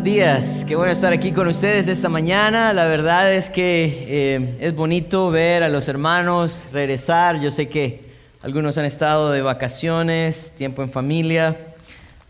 [0.00, 2.72] Buenos días, qué bueno estar aquí con ustedes esta mañana.
[2.72, 7.38] La verdad es que eh, es bonito ver a los hermanos regresar.
[7.38, 8.00] Yo sé que
[8.42, 11.54] algunos han estado de vacaciones, tiempo en familia,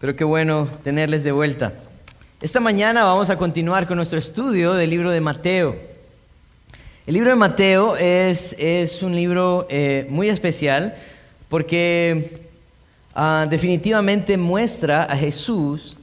[0.00, 1.72] pero qué bueno tenerles de vuelta.
[2.42, 5.76] Esta mañana vamos a continuar con nuestro estudio del libro de Mateo.
[7.06, 10.96] El libro de Mateo es, es un libro eh, muy especial
[11.48, 12.32] porque
[13.14, 15.96] ah, definitivamente muestra a Jesús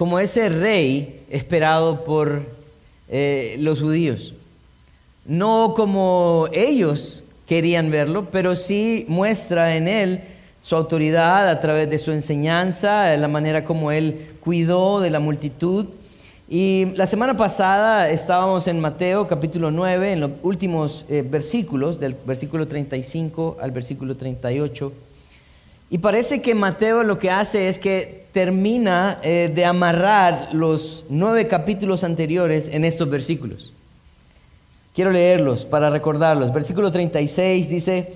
[0.00, 2.40] como ese rey esperado por
[3.10, 4.32] eh, los judíos.
[5.26, 10.22] No como ellos querían verlo, pero sí muestra en él
[10.62, 15.84] su autoridad a través de su enseñanza, la manera como él cuidó de la multitud.
[16.48, 22.16] Y la semana pasada estábamos en Mateo capítulo 9, en los últimos eh, versículos, del
[22.24, 25.09] versículo 35 al versículo 38.
[25.90, 31.48] Y parece que Mateo lo que hace es que termina eh, de amarrar los nueve
[31.48, 33.72] capítulos anteriores en estos versículos.
[34.94, 36.52] Quiero leerlos para recordarlos.
[36.52, 38.14] Versículo 36 dice,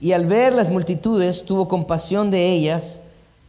[0.00, 3.00] y al ver las multitudes tuvo compasión de ellas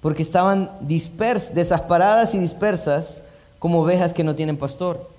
[0.02, 3.22] porque estaban dispersas, desasparadas y dispersas
[3.60, 5.10] como ovejas que no tienen pastor.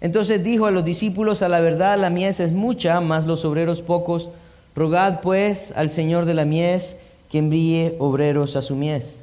[0.00, 3.82] Entonces dijo a los discípulos, a la verdad la mies es mucha, mas los obreros
[3.82, 4.28] pocos.
[4.74, 6.96] Rogad pues al Señor de la mies
[7.30, 9.16] que envíe obreros a su mies.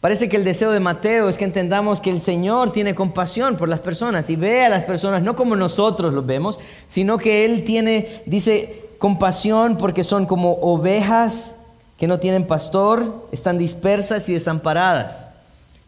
[0.00, 3.68] Parece que el deseo de Mateo es que entendamos que el Señor tiene compasión por
[3.68, 7.64] las personas y ve a las personas no como nosotros los vemos, sino que Él
[7.64, 11.54] tiene, dice, compasión porque son como ovejas
[11.98, 15.24] que no tienen pastor, están dispersas y desamparadas.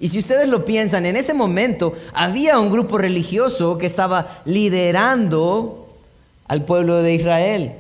[0.01, 5.87] Y si ustedes lo piensan, en ese momento había un grupo religioso que estaba liderando
[6.47, 7.73] al pueblo de Israel.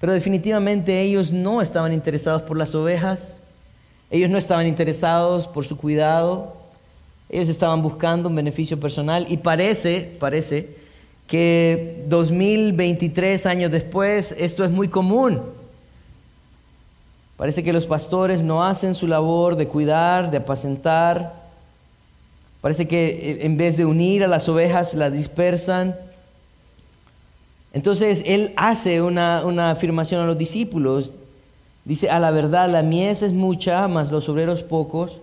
[0.00, 3.36] Pero definitivamente ellos no estaban interesados por las ovejas,
[4.10, 6.54] ellos no estaban interesados por su cuidado,
[7.28, 10.76] ellos estaban buscando un beneficio personal y parece, parece
[11.26, 15.40] que 2023 años después esto es muy común.
[17.36, 21.34] Parece que los pastores no hacen su labor de cuidar, de apacentar.
[22.60, 25.94] Parece que eh, en vez de unir a las ovejas las dispersan.
[27.76, 31.12] Entonces él hace una, afirmación a los discípulos.
[31.84, 35.20] Dice, a la verdad la mies es mucha, mas los obreros pocos.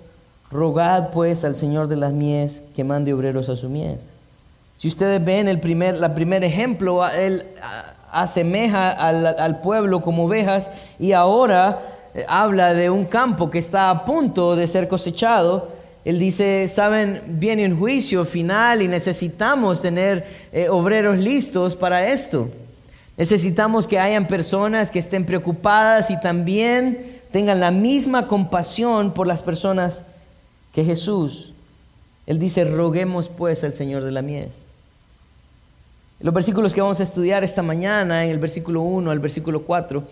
[0.51, 4.01] Rogad pues al Señor de las mies que mande obreros a su mies.
[4.77, 7.43] Si ustedes ven el primer, la primer ejemplo, él
[8.11, 10.69] asemeja al, al pueblo como ovejas
[10.99, 11.81] y ahora
[12.13, 15.69] eh, habla de un campo que está a punto de ser cosechado
[16.05, 22.49] él dice, saben, viene un juicio final y necesitamos tener eh, obreros listos para esto.
[23.15, 29.41] Necesitamos que hayan personas que estén preocupadas y también tengan la misma compasión por las
[29.41, 30.03] personas
[30.73, 31.53] que Jesús.
[32.27, 34.51] Él dice, roguemos pues al Señor de la mies.
[36.19, 40.03] Los versículos que vamos a estudiar esta mañana, en el versículo 1 al versículo 4,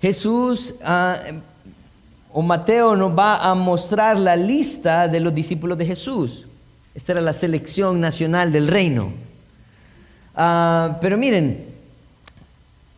[0.00, 0.74] Jesús...
[0.82, 1.16] Ah,
[2.38, 6.44] o Mateo nos va a mostrar la lista de los discípulos de Jesús.
[6.94, 9.10] Esta era la selección nacional del reino.
[10.34, 11.64] Ah, pero miren,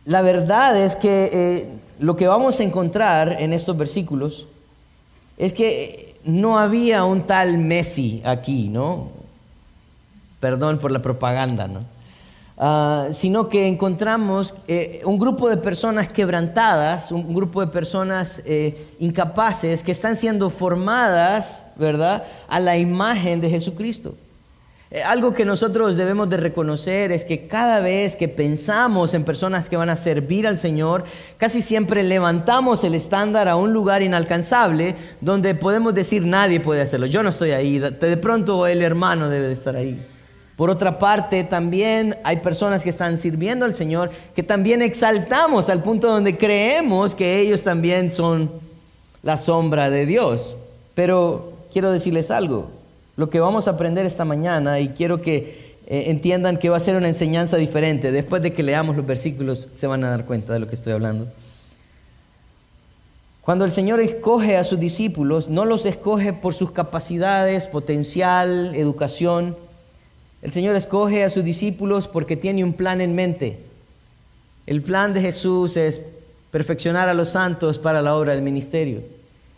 [0.03, 1.69] la verdad es que eh,
[1.99, 4.45] lo que vamos a encontrar en estos versículos
[5.37, 9.07] es que no había un tal Messi aquí, ¿no?
[10.41, 11.79] Perdón por la propaganda, ¿no?
[12.61, 18.77] Ah, sino que encontramos eh, un grupo de personas quebrantadas, un grupo de personas eh,
[18.99, 24.13] incapaces que están siendo formadas, ¿verdad?, a la imagen de Jesucristo.
[24.91, 29.69] Eh, algo que nosotros debemos de reconocer es que cada vez que pensamos en personas
[29.69, 31.05] que van a servir al Señor,
[31.37, 37.05] casi siempre levantamos el estándar a un lugar inalcanzable donde podemos decir nadie puede hacerlo.
[37.05, 39.97] Yo no estoy ahí, de pronto el hermano debe de estar ahí.
[40.59, 45.81] Por otra parte, también hay personas que están sirviendo al Señor que también exaltamos al
[45.81, 48.51] punto donde creemos que ellos también son
[49.23, 50.55] la sombra de Dios.
[50.95, 52.69] Pero quiero decirles algo,
[53.15, 56.81] lo que vamos a aprender esta mañana y quiero que eh, entiendan que va a
[56.81, 58.11] ser una enseñanza diferente.
[58.11, 60.91] Después de que leamos los versículos se van a dar cuenta de lo que estoy
[60.91, 61.25] hablando.
[63.43, 69.55] Cuando el Señor escoge a sus discípulos, no los escoge por sus capacidades, potencial, educación,
[70.41, 73.59] el Señor escoge a sus discípulos porque tiene un plan en mente.
[74.65, 76.01] El plan de Jesús es
[76.51, 79.01] perfeccionar a los santos para la obra del ministerio.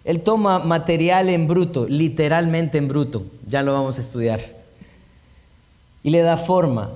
[0.04, 4.42] Él toma material en bruto, literalmente en bruto, ya lo vamos a estudiar,
[6.04, 6.90] y le da forma,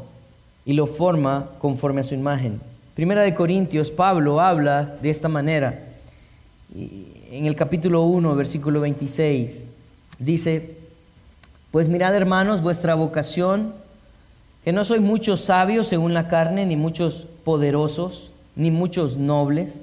[0.66, 2.60] y lo forma conforme a su imagen.
[2.96, 5.84] Primera de Corintios, Pablo habla de esta manera,
[6.74, 9.66] en el capítulo 1, versículo 26.
[10.18, 10.78] dice,
[11.76, 13.74] pues mirad hermanos vuestra vocación,
[14.64, 19.74] que no sois muchos sabios según la carne, ni muchos poderosos, ni muchos nobles,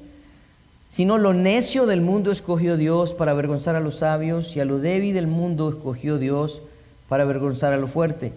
[0.88, 4.78] sino lo necio del mundo escogió Dios para avergonzar a los sabios, y a lo
[4.78, 6.62] débil del mundo escogió Dios
[7.10, 8.32] para avergonzar a lo fuerte.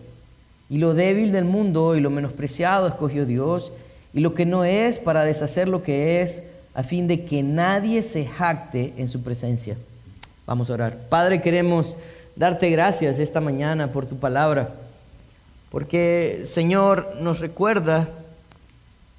[0.69, 3.71] Y lo débil del mundo y lo menospreciado escogió Dios,
[4.13, 6.43] y lo que no es para deshacer lo que es,
[6.73, 9.77] a fin de que nadie se jacte en su presencia.
[10.45, 10.97] Vamos a orar.
[11.07, 11.95] Padre, queremos
[12.35, 14.69] darte gracias esta mañana por tu palabra,
[15.71, 18.07] porque Señor nos recuerda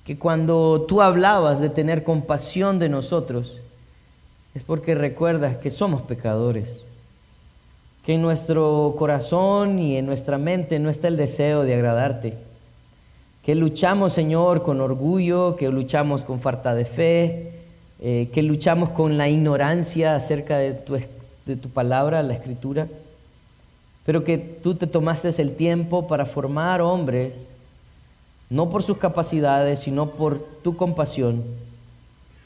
[0.04, 3.58] que cuando tú hablabas de tener compasión de nosotros,
[4.54, 6.68] es porque recuerdas que somos pecadores,
[8.04, 12.34] que en nuestro corazón y en nuestra mente no está el deseo de agradarte,
[13.44, 17.52] que luchamos, Señor, con orgullo, que luchamos con falta de fe,
[18.00, 20.98] eh, que luchamos con la ignorancia acerca de tu,
[21.46, 22.86] de tu palabra, la escritura,
[24.06, 27.48] pero que tú te tomaste el tiempo para formar hombres
[28.48, 31.42] no por sus capacidades, sino por tu compasión,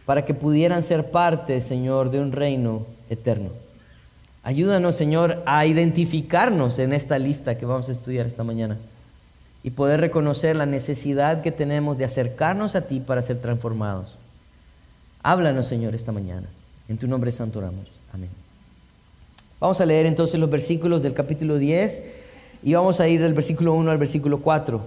[0.06, 3.50] para que pudieran ser parte, Señor, de un reino eterno.
[4.42, 8.78] Ayúdanos, Señor, a identificarnos en esta lista que vamos a estudiar esta mañana
[9.62, 14.14] y poder reconocer la necesidad que tenemos de acercarnos a ti para ser transformados.
[15.22, 16.46] Háblanos, Señor, esta mañana.
[16.88, 17.92] En tu nombre santo oramos.
[18.14, 18.39] Amén.
[19.60, 22.02] Vamos a leer entonces los versículos del capítulo 10
[22.62, 24.80] y vamos a ir del versículo 1 al versículo 4.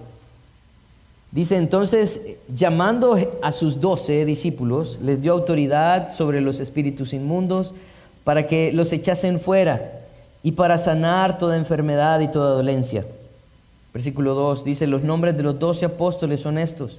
[1.30, 2.20] Dice entonces,
[2.52, 7.72] llamando a sus doce discípulos, les dio autoridad sobre los espíritus inmundos
[8.24, 9.92] para que los echasen fuera
[10.42, 13.04] y para sanar toda enfermedad y toda dolencia.
[13.92, 16.98] Versículo 2 dice, los nombres de los doce apóstoles son estos.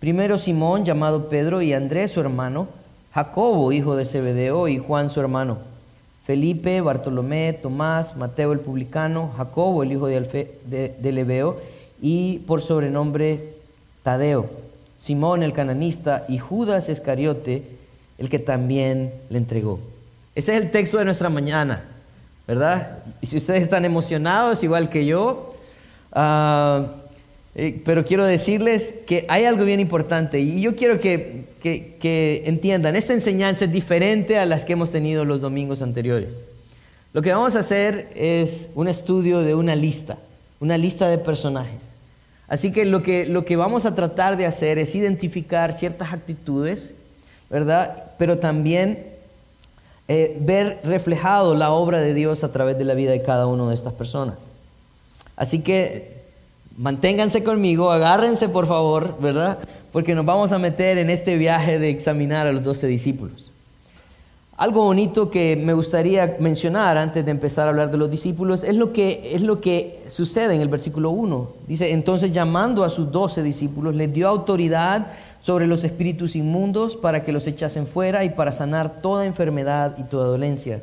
[0.00, 2.68] Primero Simón, llamado Pedro, y Andrés su hermano,
[3.14, 5.58] Jacobo, hijo de Zebedeo, y Juan su hermano,
[6.26, 11.54] Felipe, Bartolomé, Tomás, Mateo el publicano, Jacobo, el hijo de, Alfe, de
[12.02, 13.54] y por sobrenombre
[14.02, 14.50] Tadeo,
[14.98, 17.62] Simón el cananista y Judas Iscariote,
[18.18, 19.78] el que también le entregó.
[20.34, 21.84] Ese es el texto de nuestra mañana,
[22.48, 22.98] ¿verdad?
[23.20, 25.54] Y si ustedes están emocionados, igual que yo,
[26.12, 26.86] ah,
[27.58, 32.96] eh, pero quiero decirles que hay algo bien importante y yo quiero que, que entiendan,
[32.96, 36.44] esta enseñanza es diferente a las que hemos tenido los domingos anteriores.
[37.14, 40.18] Lo que vamos a hacer es un estudio de una lista,
[40.60, 41.80] una lista de personajes.
[42.46, 46.92] Así que lo, que lo que vamos a tratar de hacer es identificar ciertas actitudes,
[47.48, 48.12] ¿verdad?
[48.18, 49.02] Pero también
[50.08, 53.66] eh, ver reflejado la obra de Dios a través de la vida de cada una
[53.66, 54.50] de estas personas.
[55.36, 56.15] Así que
[56.78, 59.58] manténganse conmigo, agárrense por favor, ¿verdad?
[59.92, 63.50] Porque nos vamos a meter en este viaje de examinar a los doce discípulos.
[64.58, 68.76] Algo bonito que me gustaría mencionar antes de empezar a hablar de los discípulos es
[68.76, 71.50] lo que, es lo que sucede en el versículo 1.
[71.68, 75.08] Dice, entonces llamando a sus doce discípulos, les dio autoridad
[75.42, 80.04] sobre los espíritus inmundos para que los echasen fuera y para sanar toda enfermedad y
[80.04, 80.80] toda dolencia.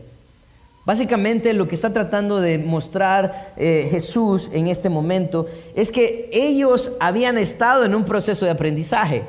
[0.86, 6.92] Básicamente lo que está tratando de mostrar eh, Jesús en este momento es que ellos
[7.00, 9.24] habían estado en un proceso de aprendizaje.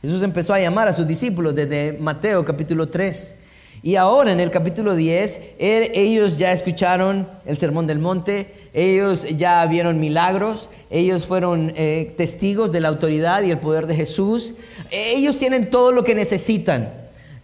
[0.00, 3.34] Jesús empezó a llamar a sus discípulos desde Mateo capítulo 3.
[3.82, 9.64] Y ahora en el capítulo 10, ellos ya escucharon el Sermón del Monte, ellos ya
[9.66, 14.54] vieron milagros, ellos fueron eh, testigos de la autoridad y el poder de Jesús,
[14.90, 16.90] ellos tienen todo lo que necesitan,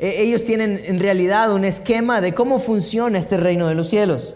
[0.03, 4.35] ellos tienen en realidad un esquema de cómo funciona este reino de los cielos.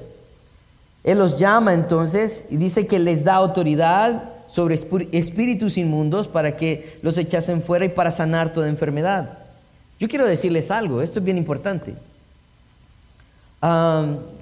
[1.03, 6.99] Él los llama entonces y dice que les da autoridad sobre espíritus inmundos para que
[7.03, 9.39] los echasen fuera y para sanar toda enfermedad.
[9.99, 11.95] Yo quiero decirles algo, esto es bien importante.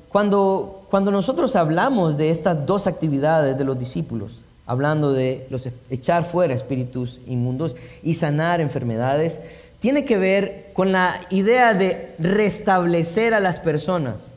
[0.08, 6.24] cuando, cuando nosotros hablamos de estas dos actividades de los discípulos, hablando de los echar
[6.24, 9.40] fuera espíritus inmundos y sanar enfermedades,
[9.84, 14.30] tiene que ver con la idea de restablecer a las personas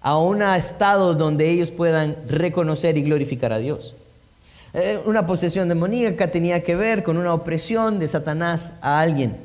[0.00, 3.96] a un estado donde ellos puedan reconocer y glorificar a Dios.
[4.74, 9.36] Eh, una posesión demoníaca tenía que ver con una opresión de Satanás a alguien.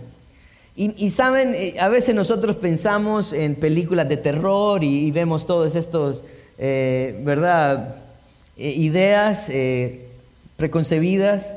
[0.75, 6.23] Y, saben, eh, a veces nosotros pensamos en películas de terror y, vemos todos estos,
[6.59, 7.95] eh, ¿verdad?
[8.57, 9.49] Ideas
[10.55, 11.53] preconcebidas.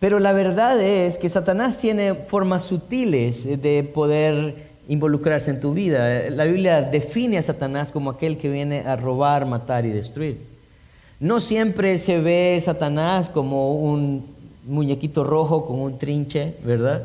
[0.00, 4.54] Pero la verdad es que Satanás tiene formas sutiles de poder
[4.88, 6.30] involucrarse en tu vida.
[6.30, 10.38] La Biblia define a Satanás como aquel que viene a robar, matar y destruir.
[11.20, 14.24] No siempre se ve Satanás como un
[14.66, 17.02] muñequito rojo con un trinche, ¿verdad?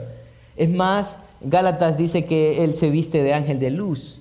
[0.56, 4.20] Es más, Gálatas dice que Él se viste de ángel de luz.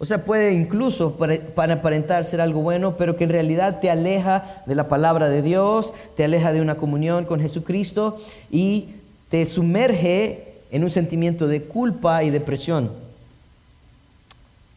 [0.00, 4.62] O sea, puede incluso para aparentar ser algo bueno, pero que en realidad te aleja
[4.66, 8.16] de la palabra de Dios, te aleja de una comunión con Jesucristo
[8.50, 8.90] y
[9.28, 12.90] te sumerge en un sentimiento de culpa y depresión.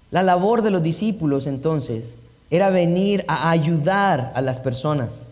[0.10, 2.16] La labor de los discípulos entonces
[2.50, 5.24] era venir a ayudar a las personas.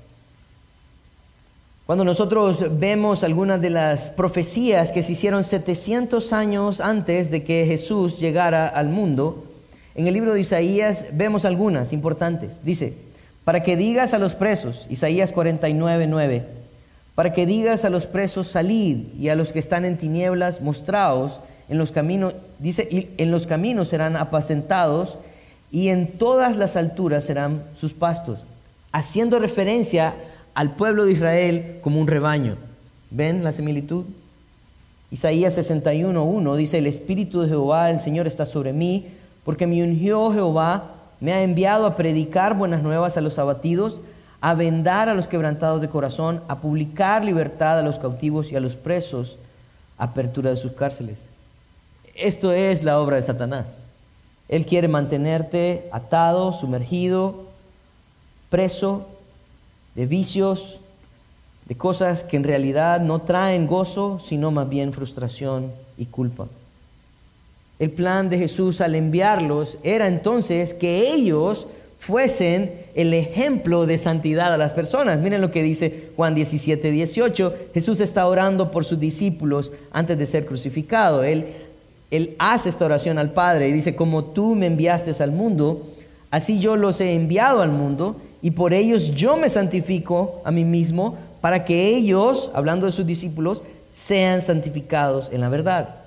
[1.87, 7.65] Cuando nosotros vemos algunas de las profecías que se hicieron 700 años antes de que
[7.65, 9.48] Jesús llegara al mundo,
[9.99, 12.63] en el libro de Isaías vemos algunas importantes.
[12.63, 12.93] Dice,
[13.43, 16.45] para que digas a los presos, Isaías 49, 9,
[17.15, 21.41] para que digas a los presos, salid, y a los que están en tinieblas, mostraos,
[21.67, 25.17] en los caminos, dice, y en los caminos serán apacentados,
[25.69, 28.45] y en todas las alturas serán sus pastos,
[28.93, 30.13] haciendo referencia
[30.53, 32.55] al pueblo de Israel como un rebaño.
[33.11, 34.05] ¿Ven la similitud?
[35.11, 39.07] Isaías 61.1 dice, el Espíritu de Jehová, el Señor está sobre mí,
[39.43, 40.83] porque me ungió Jehová,
[41.19, 44.01] me ha enviado a predicar buenas nuevas a los abatidos,
[44.41, 48.59] a vendar a los quebrantados de corazón, a publicar libertad a los cautivos y a
[48.59, 49.37] los presos,
[49.97, 51.17] apertura de sus cárceles.
[52.15, 53.67] Esto es la obra de Satanás.
[54.47, 57.45] Él quiere mantenerte atado, sumergido,
[58.49, 59.07] preso,
[59.95, 60.79] de vicios,
[61.65, 66.47] de cosas que en realidad no traen gozo, sino más bien frustración y culpa.
[67.79, 71.65] El plan de Jesús al enviarlos era entonces que ellos
[71.97, 75.21] fuesen el ejemplo de santidad a las personas.
[75.21, 77.53] Miren lo que dice Juan 17, 18.
[77.73, 81.23] Jesús está orando por sus discípulos antes de ser crucificado.
[81.23, 81.45] Él,
[82.11, 85.87] él hace esta oración al Padre y dice, como tú me enviaste al mundo,
[86.31, 90.65] así yo los he enviado al mundo y por ellos yo me santifico a mí
[90.65, 95.98] mismo para que ellos, hablando de sus discípulos, sean santificados en la verdad.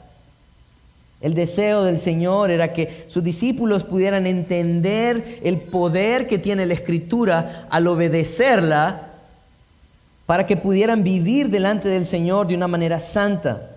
[1.23, 6.75] El deseo del Señor era que sus discípulos pudieran entender el poder que tiene la
[6.75, 9.13] Escritura al obedecerla
[10.27, 13.71] para que pudieran vivir delante del Señor de una manera santa.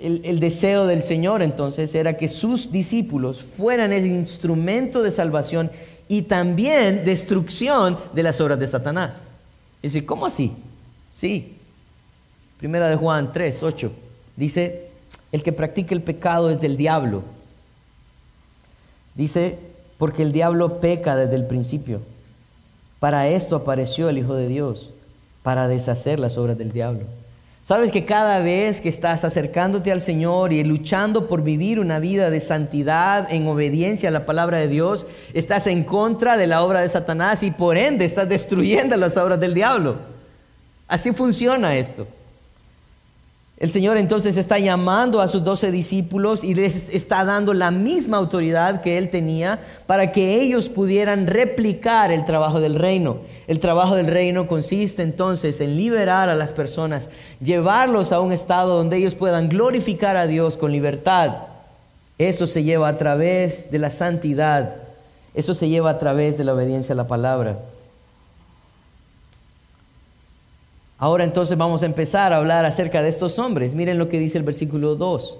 [0.00, 5.70] El, deseo del Señor entonces era que sus discípulos fueran el instrumento de salvación
[6.06, 9.24] y también destrucción de las obras de Satanás.
[9.82, 10.52] Dice, ¿cómo así?
[11.12, 11.56] Sí.
[12.58, 13.92] Primera de Juan 3, 8.
[14.36, 14.86] Dice,
[15.32, 17.22] el que practica el pecado es del diablo.
[19.14, 19.58] Dice,
[19.98, 22.00] porque el diablo peca desde el principio.
[23.00, 24.90] Para esto apareció el Hijo de Dios,
[25.42, 27.02] para deshacer las obras del diablo.
[27.64, 32.30] Sabes que cada vez que estás acercándote al Señor y luchando por vivir una vida
[32.30, 35.04] de santidad en obediencia a la palabra de Dios,
[35.34, 39.40] estás en contra de la obra de Satanás y por ende estás destruyendo las obras
[39.40, 39.96] del diablo.
[40.86, 42.06] Así funciona esto.
[43.58, 48.18] El Señor entonces está llamando a sus doce discípulos y les está dando la misma
[48.18, 53.16] autoridad que Él tenía para que ellos pudieran replicar el trabajo del reino.
[53.46, 57.08] El trabajo del reino consiste entonces en liberar a las personas,
[57.40, 61.36] llevarlos a un estado donde ellos puedan glorificar a Dios con libertad.
[62.18, 64.74] Eso se lleva a través de la santidad,
[65.32, 67.56] eso se lleva a través de la obediencia a la palabra.
[70.98, 73.74] Ahora entonces vamos a empezar a hablar acerca de estos hombres.
[73.74, 75.38] Miren lo que dice el versículo 2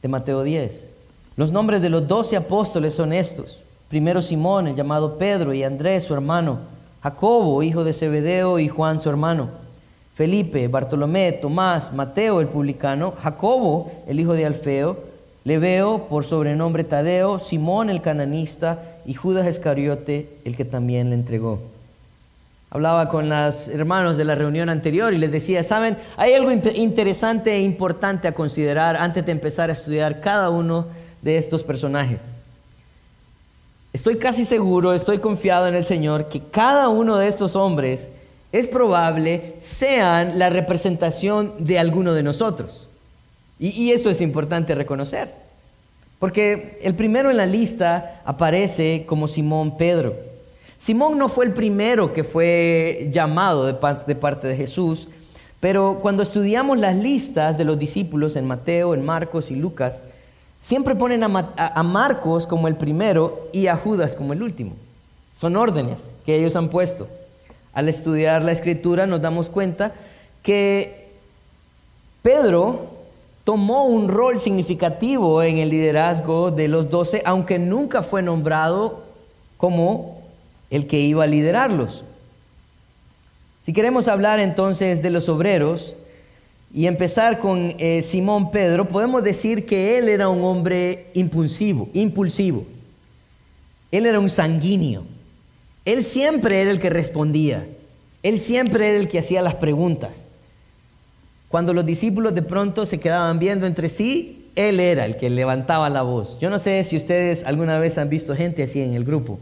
[0.00, 0.88] de Mateo 10.
[1.36, 3.60] Los nombres de los doce apóstoles son estos.
[3.90, 6.58] Primero Simón, el llamado Pedro, y Andrés, su hermano.
[7.02, 9.50] Jacobo, hijo de Zebedeo, y Juan, su hermano.
[10.14, 13.12] Felipe, Bartolomé, Tomás, Mateo, el publicano.
[13.22, 14.96] Jacobo, el hijo de Alfeo.
[15.44, 17.38] Leveo, por sobrenombre Tadeo.
[17.38, 18.82] Simón, el cananista.
[19.04, 21.58] Y Judas Iscariote, el que también le entregó
[22.72, 27.52] hablaba con los hermanos de la reunión anterior y les decía, saben, hay algo interesante
[27.52, 30.86] e importante a considerar antes de empezar a estudiar cada uno
[31.20, 32.22] de estos personajes.
[33.92, 38.08] Estoy casi seguro, estoy confiado en el Señor, que cada uno de estos hombres
[38.52, 42.88] es probable sean la representación de alguno de nosotros.
[43.58, 45.28] Y, y eso es importante reconocer.
[46.18, 50.31] Porque el primero en la lista aparece como Simón Pedro.
[50.82, 53.74] Simón no fue el primero que fue llamado de
[54.16, 55.06] parte de Jesús,
[55.60, 60.00] pero cuando estudiamos las listas de los discípulos en Mateo, en Marcos y Lucas,
[60.58, 64.72] siempre ponen a, Marcos como el primero y a Judas como el último.
[65.36, 67.06] Son órdenes que ellos han puesto.
[67.74, 69.92] Al estudiar la escritura nos damos cuenta
[70.42, 71.12] que
[72.22, 72.86] Pedro
[73.44, 79.04] tomó un rol significativo en el liderazgo de los doce, aunque nunca fue nombrado
[79.58, 80.21] como
[80.72, 82.02] el que iba a liderarlos.
[83.64, 85.94] Si queremos hablar entonces de los obreros,
[86.74, 92.64] y empezar con eh, Simón Pedro, podemos decir que él era un hombre impulsivo, impulsivo.
[93.90, 95.04] Él era un sanguíneo.
[95.84, 97.66] Él siempre era el que respondía.
[98.22, 100.26] Él siempre era el que hacía las preguntas.
[101.48, 105.90] Cuando los discípulos de pronto se quedaban viendo entre sí, él era el que levantaba
[105.90, 106.38] la voz.
[106.40, 109.38] Yo no sé si ustedes alguna vez han visto gente así en el grupo.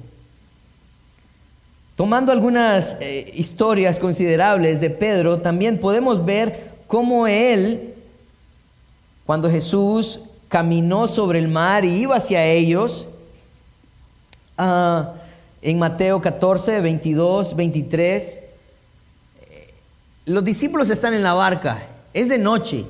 [2.01, 7.93] Tomando algunas eh, historias considerables de Pedro, también podemos ver cómo él,
[9.27, 13.07] cuando Jesús caminó sobre el mar y iba hacia ellos,
[14.57, 15.13] ah,
[15.61, 18.39] en Mateo 14, 22, 23,
[20.25, 21.83] los discípulos están en la barca,
[22.15, 22.87] es de noche,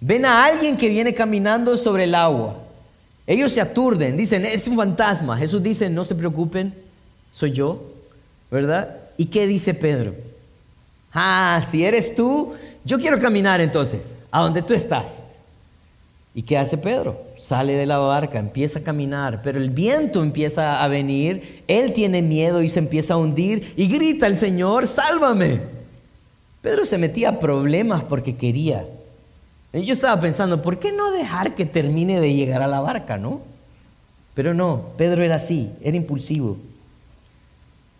[0.00, 2.56] ven a alguien que viene caminando sobre el agua.
[3.26, 5.36] Ellos se aturden, dicen, es un fantasma.
[5.36, 6.72] Jesús dice, no se preocupen,
[7.30, 7.95] soy yo,
[8.50, 8.96] ¿verdad?
[9.16, 10.14] ¿Y qué dice Pedro?
[11.12, 15.28] Ah, si eres tú, yo quiero caminar entonces, a donde tú estás.
[16.34, 17.18] ¿Y qué hace Pedro?
[17.38, 22.20] Sale de la barca, empieza a caminar, pero el viento empieza a venir, él tiene
[22.20, 25.60] miedo y se empieza a hundir y grita al Señor, sálvame.
[26.60, 28.84] Pedro se metía a problemas porque quería.
[29.72, 33.40] Yo estaba pensando, ¿por qué no dejar que termine de llegar a la barca, no?
[34.34, 36.58] Pero no, Pedro era así, era impulsivo.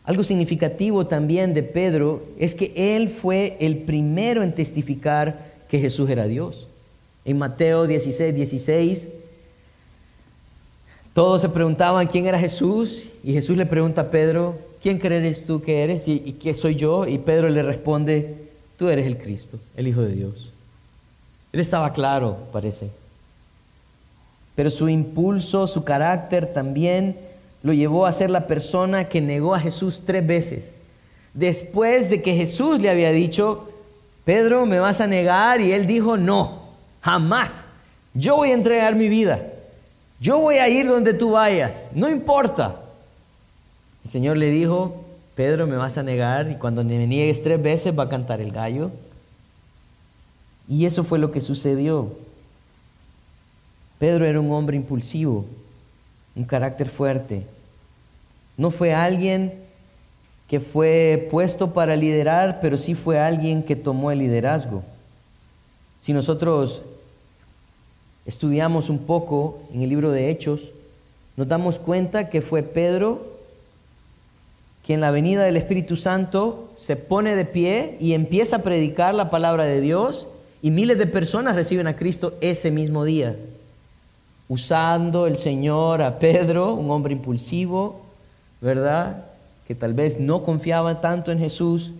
[0.06, 6.08] Algo significativo también de Pedro es que él fue el primero en testificar que Jesús
[6.08, 6.68] era Dios.
[7.24, 9.08] En Mateo 16, 16,
[11.12, 15.60] todos se preguntaban quién era Jesús y Jesús le pregunta a Pedro, ¿quién crees tú
[15.60, 17.08] que eres y, y qué soy yo?
[17.08, 18.36] Y Pedro le responde,
[18.78, 20.52] tú eres el Cristo, el Hijo de Dios.
[21.52, 22.90] Él estaba claro, parece.
[24.54, 27.16] Pero su impulso, su carácter también
[27.66, 30.76] lo llevó a ser la persona que negó a Jesús tres veces.
[31.34, 33.68] Después de que Jesús le había dicho,
[34.24, 36.60] Pedro, me vas a negar, y él dijo, no,
[37.00, 37.66] jamás.
[38.14, 39.44] Yo voy a entregar mi vida.
[40.20, 42.76] Yo voy a ir donde tú vayas, no importa.
[44.04, 47.98] El Señor le dijo, Pedro, me vas a negar y cuando me niegues tres veces
[47.98, 48.92] va a cantar el gallo.
[50.68, 52.12] Y eso fue lo que sucedió.
[53.98, 55.46] Pedro era un hombre impulsivo,
[56.36, 57.44] un carácter fuerte,
[58.56, 59.52] no fue alguien
[60.48, 64.82] que fue puesto para liderar, pero sí fue alguien que tomó el liderazgo.
[66.00, 66.82] Si nosotros
[68.24, 70.70] estudiamos un poco en el libro de Hechos,
[71.36, 73.36] nos damos cuenta que fue Pedro
[74.86, 79.16] quien en la venida del Espíritu Santo se pone de pie y empieza a predicar
[79.16, 80.28] la palabra de Dios
[80.62, 83.34] y miles de personas reciben a Cristo ese mismo día,
[84.48, 88.05] usando el Señor a Pedro, un hombre impulsivo,
[88.66, 89.22] ¿verdad?
[89.68, 91.92] Que tal vez no confiaba tanto en Jesús,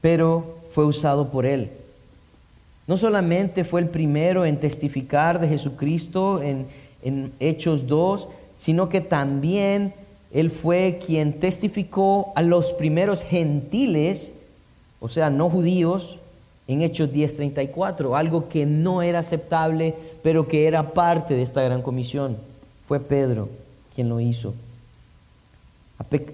[0.00, 1.70] pero fue usado por él.
[2.86, 6.66] No solamente fue el primero en testificar de Jesucristo en,
[7.02, 9.92] en Hechos 2, sino que también
[10.32, 14.30] él fue quien testificó a los primeros gentiles,
[15.00, 16.18] o sea, no judíos,
[16.66, 21.82] en Hechos 10:34, algo que no era aceptable, pero que era parte de esta gran
[21.82, 22.38] comisión.
[22.86, 23.50] Fue Pedro
[23.94, 24.54] quien lo hizo.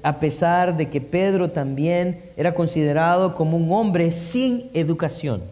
[0.02, 5.42] A pesar de que Pedro también era considerado como un hombre sin educación.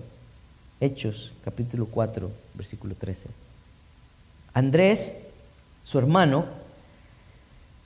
[0.80, 3.28] Hechos capítulo 4, versículo 13.
[4.52, 5.14] Andrés,
[5.82, 6.46] su hermano,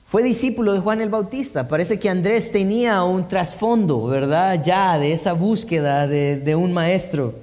[0.07, 1.67] fue discípulo de Juan el Bautista.
[1.67, 4.61] Parece que Andrés tenía un trasfondo, ¿verdad?
[4.63, 7.33] Ya de esa búsqueda de, un maestro.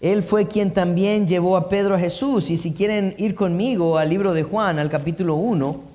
[0.00, 2.50] Él fue quien también llevó a Pedro a Jesús.
[2.50, 5.93] Y si quieren ir conmigo al libro de Juan, al capítulo 1,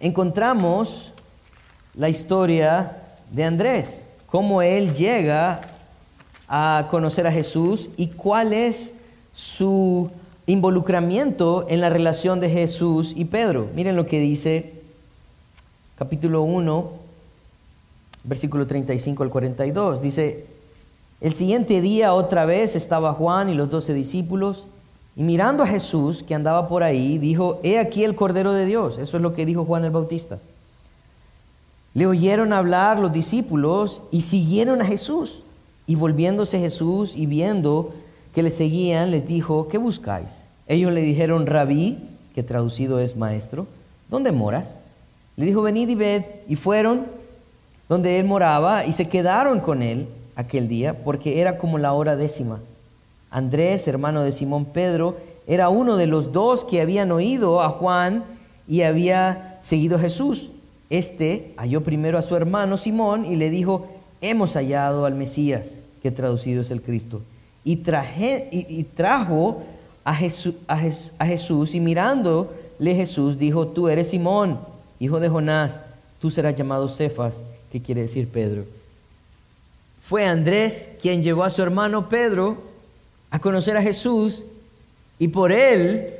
[0.00, 1.12] encontramos
[1.94, 2.96] la historia
[3.30, 5.60] de Andrés, cómo él llega
[6.48, 8.92] a conocer a Jesús y cuál es
[9.34, 10.10] su
[10.46, 13.68] involucramiento en la relación de Jesús y Pedro.
[13.74, 14.72] Miren lo que dice
[15.96, 16.90] capítulo 1,
[18.24, 20.00] versículo 35 al 42.
[20.00, 20.46] Dice,
[21.20, 24.66] el siguiente día otra vez estaba Juan y los doce discípulos
[25.18, 28.98] y mirando a Jesús que andaba por ahí, dijo, he aquí el Cordero de Dios.
[28.98, 30.38] Eso es lo que dijo Juan el Bautista.
[31.92, 35.42] Le oyeron hablar los discípulos y siguieron a Jesús.
[35.88, 37.92] Y volviéndose Jesús y viendo
[38.32, 40.42] que le seguían, les dijo, ¿qué buscáis?
[40.68, 41.98] Ellos le dijeron, rabí,
[42.32, 43.66] que traducido es maestro,
[44.08, 44.76] ¿dónde moras?
[45.34, 46.22] Le dijo, venid y ved.
[46.46, 47.06] Y fueron
[47.88, 52.14] donde él moraba y se quedaron con él aquel día, porque era como la hora
[52.14, 52.60] décima.
[53.30, 58.24] Andrés, hermano de Simón Pedro, era uno de los dos que habían oído a Juan
[58.66, 60.50] y había seguido a Jesús.
[60.90, 63.88] Este halló primero a su hermano Simón y le dijo,
[64.20, 67.22] hemos hallado al Mesías, que traducido es el Cristo.
[67.64, 69.62] Y, traje, y, trajo
[70.04, 74.58] a, Jesús, a Jesús y mirándole Jesús dijo, tú eres Simón,
[75.00, 75.82] hijo de Jonás,
[76.20, 78.64] tú serás llamado Cefas, que quiere decir Pedro.
[80.00, 82.67] Fue Andrés quien llevó a su hermano Pedro
[83.30, 84.42] a conocer a Jesús
[85.18, 86.14] y por él,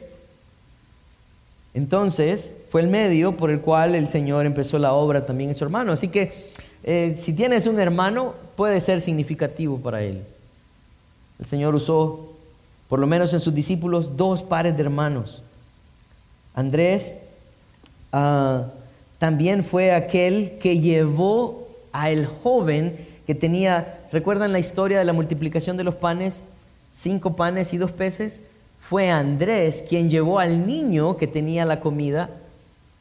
[1.74, 5.64] entonces, fue el medio por el cual el Señor empezó la obra también en su
[5.64, 5.92] hermano.
[5.92, 6.32] Así que
[6.82, 10.22] eh, si tienes un hermano, puede ser significativo para él.
[11.38, 12.32] El Señor usó,
[12.88, 15.42] por lo menos en sus discípulos, dos pares de hermanos.
[16.54, 17.14] Andrés
[18.12, 18.64] ah,
[19.18, 25.12] también fue aquel que llevó a el joven que tenía, ¿recuerdan la historia de la
[25.12, 26.42] multiplicación de los panes?
[26.92, 28.40] Cinco panes y dos peces.
[28.80, 32.30] Fue Andrés quien llevó al niño que tenía la comida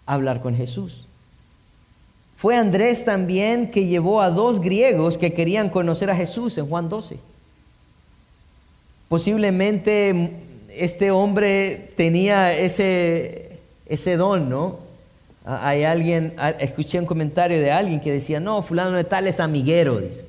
[0.05, 1.05] a hablar con Jesús.
[2.37, 6.87] Fue Andrés también que llevó a dos griegos que querían conocer a Jesús en Juan
[6.87, 7.17] 12.
[9.09, 10.33] Posiblemente
[10.77, 14.79] este hombre tenía ese, ese don, ¿no?
[15.45, 19.99] Hay alguien, escuché un comentario de alguien que decía, no, fulano de tal es amiguero,
[19.99, 20.25] dice.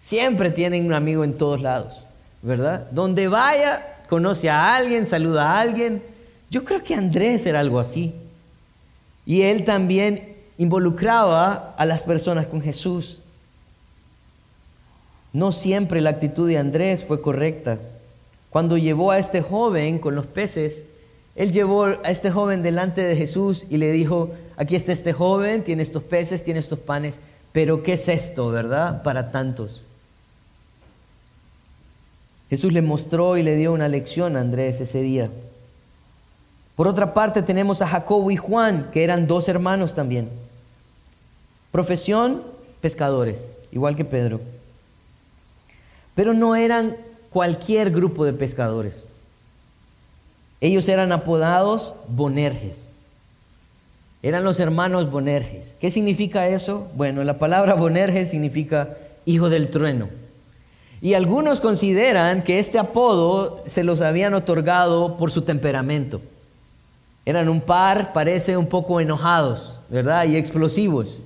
[0.00, 2.01] Siempre tienen un amigo en todos lados,
[2.42, 2.88] ¿verdad?
[2.90, 6.02] Donde vaya, conoce a alguien, saluda a alguien.
[6.50, 8.12] Yo creo que Andrés era algo así.
[9.24, 13.18] Y él también involucraba a las personas con Jesús.
[15.32, 17.78] No siempre la actitud de Andrés fue correcta.
[18.50, 20.82] Cuando llevó a este joven con los peces,
[21.34, 25.64] él llevó a este joven delante de Jesús y le dijo, aquí está este joven,
[25.64, 27.18] tiene estos peces, tiene estos panes,
[27.52, 29.02] pero ¿qué es esto, verdad?
[29.02, 29.80] Para tantos.
[32.52, 35.30] Jesús le mostró y le dio una lección a Andrés ese día.
[36.76, 40.28] Por otra parte tenemos a Jacobo y Juan, que eran dos hermanos también.
[41.70, 42.42] Profesión,
[42.82, 44.42] pescadores, igual que Pedro.
[46.14, 46.94] Pero no eran
[47.30, 49.08] cualquier grupo de pescadores.
[50.60, 52.88] Ellos eran apodados Bonerges.
[54.22, 55.74] Eran los hermanos Bonerges.
[55.80, 56.90] ¿Qué significa eso?
[56.96, 58.90] Bueno, la palabra Bonerges significa
[59.24, 60.10] hijo del trueno.
[61.02, 66.22] Y algunos consideran que este apodo se los habían otorgado por su temperamento.
[67.26, 70.26] Eran un par, parece un poco enojados, ¿verdad?
[70.26, 71.24] Y explosivos.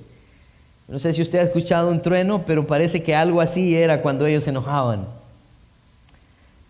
[0.88, 4.24] No sé si usted ha escuchado un trueno, pero parece que algo así era cuando
[4.24, 5.06] ellos se enojaban.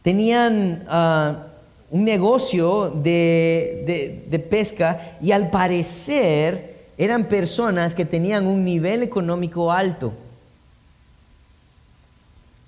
[0.02, 1.46] Tenían ah,
[1.90, 10.12] un negocio de, pesca y al parecer eran personas que tenían un nivel económico alto.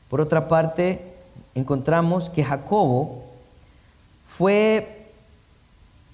[0.08, 1.00] Por otra parte,
[1.54, 3.24] encontramos que Jacobo
[4.36, 5.06] fue,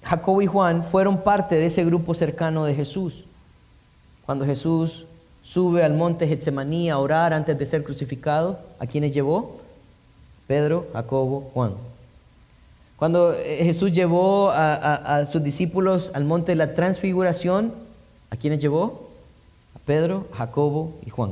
[0.03, 3.25] Jacobo y Juan fueron parte de ese grupo cercano de Jesús.
[4.25, 5.05] Cuando Jesús
[5.43, 9.57] sube al monte Getsemaní a orar antes de ser crucificado, ¿a quiénes llevó?
[10.47, 11.73] Pedro, Jacobo, Juan.
[12.97, 17.73] Cuando eh, Jesús llevó a, sus discípulos al monte de la transfiguración,
[18.29, 19.09] ¿a quiénes llevó?
[19.75, 21.31] A Pedro, Jacobo y Juan.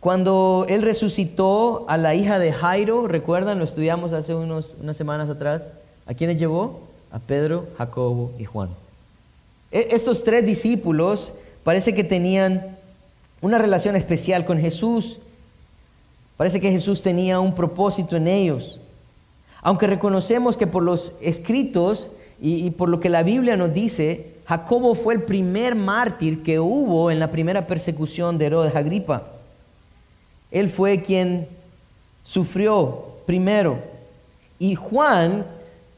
[0.00, 5.28] Cuando Él resucitó a la hija de Jairo, recuerdan, lo estudiamos hace unos, unas semanas
[5.30, 5.68] atrás,
[6.06, 6.80] ¿a quiénes llevó?
[7.10, 8.68] A Pedro, Jacobo y Juan.
[9.72, 11.32] E, estos tres discípulos
[11.64, 12.76] parece que tenían
[13.40, 15.18] una relación especial con Jesús.
[16.36, 18.78] Parece que Jesús tenía un propósito en ellos.
[19.62, 22.08] Aunque reconocemos que por los escritos
[22.40, 27.10] y, por lo que la Biblia nos dice, Jacobo fue el primer mártir que hubo
[27.10, 29.24] en la primera persecución de Herodes Agripa.
[30.50, 31.48] Él fue quien
[32.22, 33.78] sufrió primero.
[34.58, 35.44] Y Juan,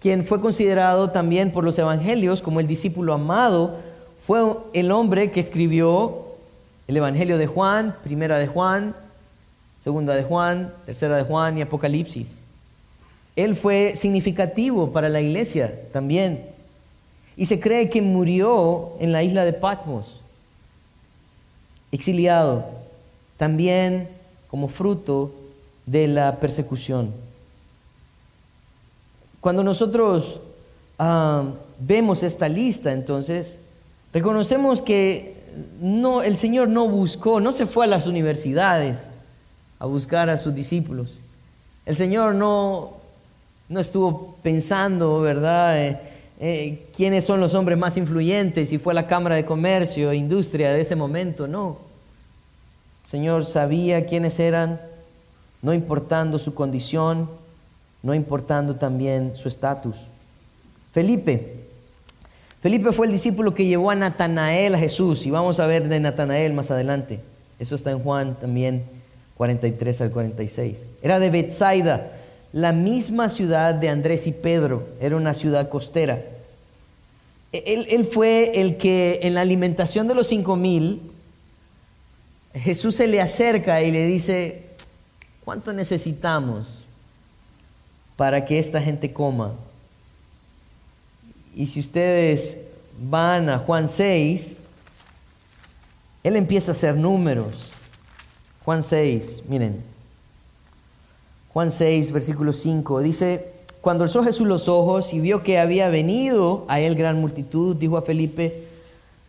[0.00, 3.76] quien fue considerado también por los evangelios como el discípulo amado,
[4.26, 4.42] fue
[4.74, 6.26] el hombre que escribió
[6.86, 8.94] el Evangelio de Juan, primera de Juan,
[9.82, 12.38] segunda de Juan, tercera de Juan y Apocalipsis.
[13.36, 16.44] Él fue significativo para la iglesia también.
[17.36, 20.20] Y se cree que murió en la isla de Patmos,
[21.92, 22.66] exiliado,
[23.36, 24.08] también
[24.50, 25.32] como fruto
[25.86, 27.12] de la persecución.
[29.40, 30.40] Cuando nosotros
[30.98, 31.44] ah,
[31.78, 33.56] vemos esta lista, entonces,
[34.12, 35.36] reconocemos que
[35.80, 38.98] no, el Señor no buscó, no se fue a las universidades
[39.78, 41.14] a buscar a sus discípulos.
[41.86, 42.98] El Señor no
[43.68, 45.82] no estuvo pensando, ¿verdad?
[45.82, 45.98] Eh,
[46.40, 50.80] eh, quiénes son los hombres más influyentes, si fue la Cámara de Comercio, Industria de
[50.80, 51.87] ese momento, no.
[53.10, 54.80] Señor sabía quiénes eran,
[55.62, 57.28] no importando su condición,
[58.02, 59.96] no importando también su estatus.
[60.92, 61.54] Felipe.
[62.60, 66.00] Felipe fue el discípulo que llevó a Natanael a Jesús y vamos a ver de
[66.00, 67.20] Natanael más adelante.
[67.58, 68.82] Eso está en Juan también
[69.36, 70.78] 43 al 46.
[71.00, 72.12] Era de Bethsaida,
[72.52, 76.22] la misma ciudad de Andrés y Pedro, era una ciudad costera.
[77.52, 81.00] Él, él fue el que en la alimentación de los cinco mil,
[82.54, 84.66] Jesús se le acerca y le dice,
[85.44, 86.84] ¿cuánto necesitamos
[88.16, 89.52] para que esta gente coma?
[91.54, 92.56] Y si ustedes
[93.00, 94.60] van a Juan 6,
[96.22, 97.72] él empieza a hacer números.
[98.64, 99.82] Juan 6, miren.
[101.52, 106.64] Juan 6, versículo 5, dice, cuando alzó Jesús los ojos y vio que había venido
[106.68, 108.68] a él gran multitud, dijo a Felipe,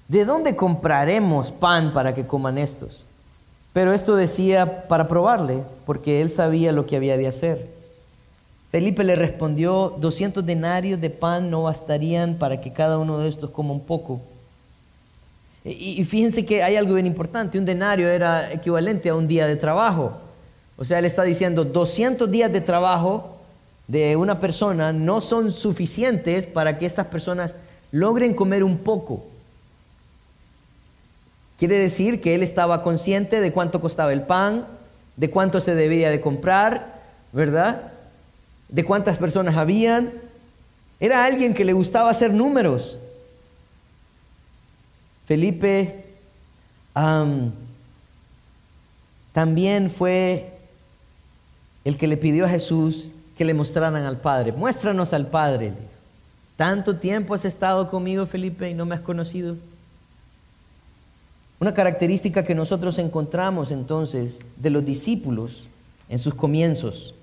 [0.07, 3.05] ¿de dónde compraremos pan para que coman estos?
[3.73, 7.67] Pero esto decía para probarle, porque él sabía lo que había de hacer.
[8.71, 13.49] Felipe le respondió, 200 denarios de pan no bastarían para que cada uno de estos
[13.49, 14.21] coma un poco.
[15.65, 19.55] Y, fíjense que hay algo bien importante, un denario era equivalente a un día de
[19.55, 20.13] trabajo.
[20.77, 23.37] O sea, él está diciendo, 200 días de trabajo
[23.87, 27.55] de una persona no son suficientes para que estas personas
[27.91, 29.23] logren comer un poco.
[31.59, 34.65] Quiere decir que él estaba consciente de cuánto costaba el pan,
[35.17, 37.01] de cuánto se debía de comprar,
[37.33, 37.91] ¿verdad?
[38.69, 40.13] De cuántas personas habían.
[41.01, 42.97] Era alguien que le gustaba hacer números.
[45.25, 46.05] Felipe
[49.33, 50.53] también fue
[51.83, 54.53] el que le pidió a Jesús que le mostraran al Padre.
[54.53, 55.73] Muéstranos al Padre.
[56.55, 59.57] Tanto tiempo has estado conmigo, Felipe, y no me has conocido.
[61.59, 65.63] Una característica que nosotros encontramos entonces de los discípulos
[66.07, 67.15] en sus comienzos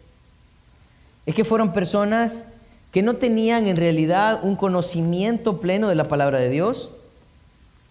[1.24, 2.44] es que fueron personas
[2.92, 6.92] que no tenían en realidad un conocimiento pleno de la palabra de Dios,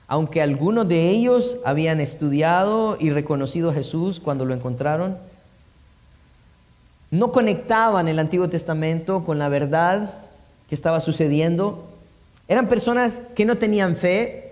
[0.07, 5.17] aunque algunos de ellos habían estudiado y reconocido a Jesús cuando lo encontraron,
[7.11, 10.13] no conectaban el Antiguo Testamento con la verdad
[10.69, 11.85] que estaba sucediendo.
[12.47, 14.44] Eran personas que no tenían fe.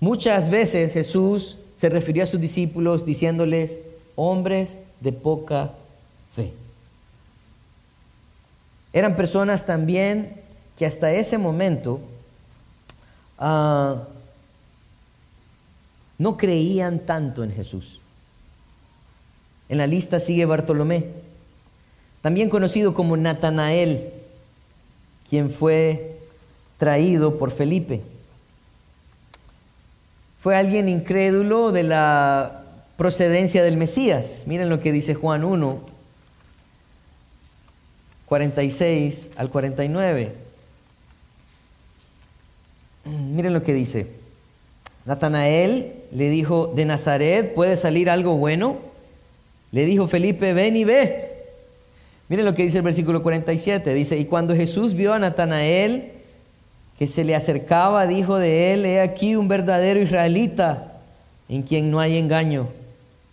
[0.00, 3.78] Muchas veces Jesús se refirió a sus discípulos diciéndoles,
[4.16, 5.72] hombres de poca
[6.34, 6.52] fe.
[8.92, 10.34] Eran personas también
[10.76, 12.00] que hasta ese momento
[13.42, 13.96] Ah,
[16.18, 18.00] no creían tanto en Jesús.
[19.70, 21.06] En la lista sigue Bartolomé,
[22.20, 24.12] también conocido como Natanael,
[25.30, 26.18] quien fue
[26.76, 28.02] traído por Felipe.
[30.40, 32.62] Fue alguien incrédulo de la
[32.96, 34.44] procedencia del Mesías.
[34.46, 35.80] Miren lo que dice Juan 1,
[38.24, 40.32] 46 al 49.
[43.04, 44.06] Miren lo que dice.
[45.04, 48.78] Natanael le dijo, de Nazaret puede salir algo bueno.
[49.72, 51.28] Le dijo Felipe, ven y ve.
[52.28, 53.92] Miren lo que dice el versículo 47.
[53.92, 56.19] Dice, y cuando Jesús vio a Natanael
[57.00, 61.00] que se le acercaba, dijo de él, he aquí un verdadero israelita
[61.48, 62.68] en quien no hay engaño.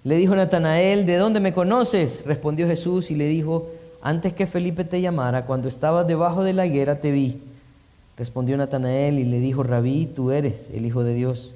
[0.06, 2.24] Le dijo Natanael, ¿de dónde me conoces?
[2.26, 3.70] Respondió Jesús y le dijo,
[4.02, 7.42] antes que Felipe te llamara, cuando estabas debajo de la higuera, te vi.
[8.18, 11.52] Respondió Natanael y le dijo, Rabí, tú eres el Hijo de Dios,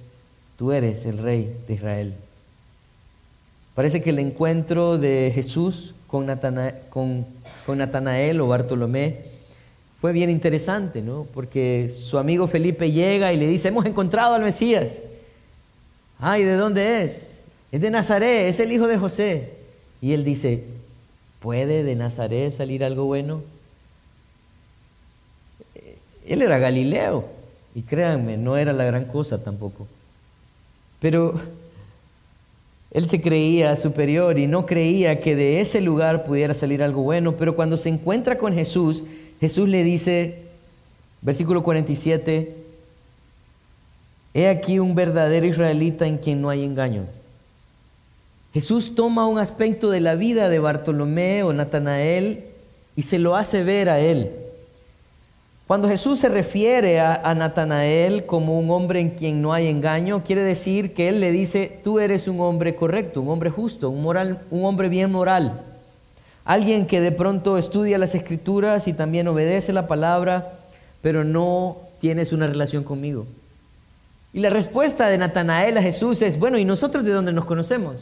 [0.58, 2.14] tú eres el Rey de Israel.
[3.74, 6.82] Parece que el encuentro de Jesús con Natanael,
[8.42, 9.31] o Bartolomé
[10.02, 11.28] fue bien interesante, ¿no?
[11.32, 15.04] Porque su amigo Felipe llega y le dice, hemos encontrado al Mesías.
[16.20, 17.34] Ay, ¿de dónde es?
[17.72, 19.54] Es de Nazaret, es el hijo de José.
[20.02, 20.64] Y él dice,
[21.40, 23.44] ¿puede de Nazaret salir algo bueno?
[26.26, 27.26] Él era Galileo,
[27.76, 29.86] y créanme, no era la gran cosa tampoco.
[31.00, 31.40] Pero
[32.90, 37.36] él se creía superior y no creía que de ese lugar pudiera salir algo bueno,
[37.38, 39.04] pero cuando se encuentra con Jesús,
[39.42, 40.44] Jesús le dice,
[41.22, 42.56] versículo 47,
[44.34, 47.04] He aquí un verdadero israelita en quien no hay engaño.
[48.54, 52.46] Jesús toma un aspecto de la vida de Bartolomé o Natanael
[52.96, 54.32] y se lo hace ver a él.
[55.72, 60.44] Cuando Jesús se refiere a, Natanael como un hombre en quien no hay engaño, quiere
[60.44, 64.90] decir que Él le dice, tú eres un hombre correcto, un hombre justo, un, hombre
[64.90, 65.62] bien moral.
[66.44, 70.54] Alguien que de pronto estudia las escrituras y también obedece la palabra,
[71.02, 73.26] pero no tienes una relación conmigo.
[74.34, 77.98] Y la respuesta de Natanael a Jesús es, bueno, ¿y nosotros de dónde nos conocemos?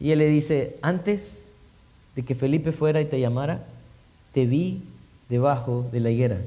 [0.00, 1.48] Y él le dice, antes
[2.16, 3.60] de que Felipe fuera y te llamara,
[4.32, 4.82] te vi
[5.28, 6.38] debajo de la higuera.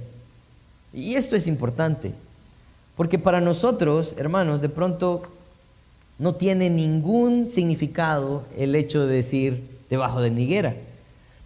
[0.93, 2.11] Y esto es importante,
[2.97, 5.23] porque para nosotros, hermanos, de pronto
[6.19, 10.73] no tiene ningún significado el hecho de decir debajo de la higuera.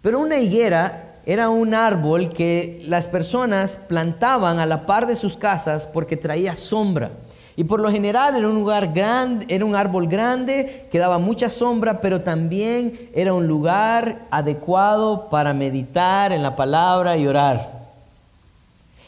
[0.00, 5.36] Pero una higuera era un árbol que las personas plantaban a la par de sus
[5.36, 7.10] casas porque traía sombra.
[7.56, 11.48] Y por lo general era un lugar grande, era un árbol grande que daba mucha
[11.50, 17.72] sombra, pero también era un lugar adecuado para meditar en la palabra y orar.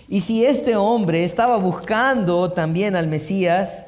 [0.09, 3.85] Y si este hombre estaba buscando también al Mesías,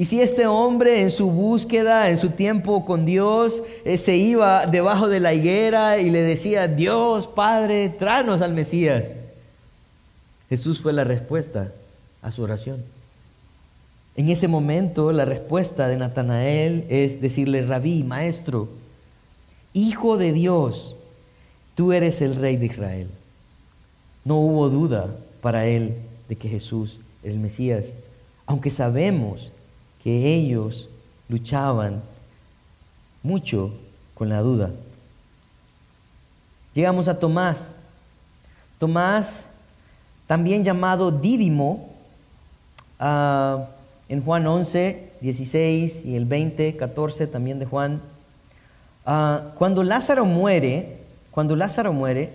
[0.00, 4.64] y si este hombre en su búsqueda, en su tiempo con Dios, eh, se iba
[4.64, 9.12] debajo de la higuera y le decía, Dios, Padre, tráenos al Mesías.
[10.48, 11.70] Jesús fue la respuesta
[12.22, 12.82] a su oración.
[14.16, 18.70] En ese momento la respuesta de Natanael es decirle, rabí, maestro,
[19.74, 20.96] hijo de Dios,
[21.74, 23.08] tú eres el rey de Israel.
[24.24, 25.94] No hubo duda para él
[26.30, 27.88] de que Jesús es el Mesías,
[28.46, 29.50] aunque sabemos
[30.02, 30.88] que ellos
[31.28, 32.02] luchaban
[33.22, 33.72] mucho
[34.14, 34.70] con la duda.
[36.74, 37.74] Llegamos a Tomás.
[38.78, 39.46] Tomás,
[40.26, 41.90] también llamado Dídimo,
[42.98, 43.66] ah,
[44.08, 48.00] en Juan 11, 16 y el 20, 14 también de Juan.
[49.04, 50.98] Ah, cuando Lázaro muere,
[51.30, 52.32] cuando Lázaro muere,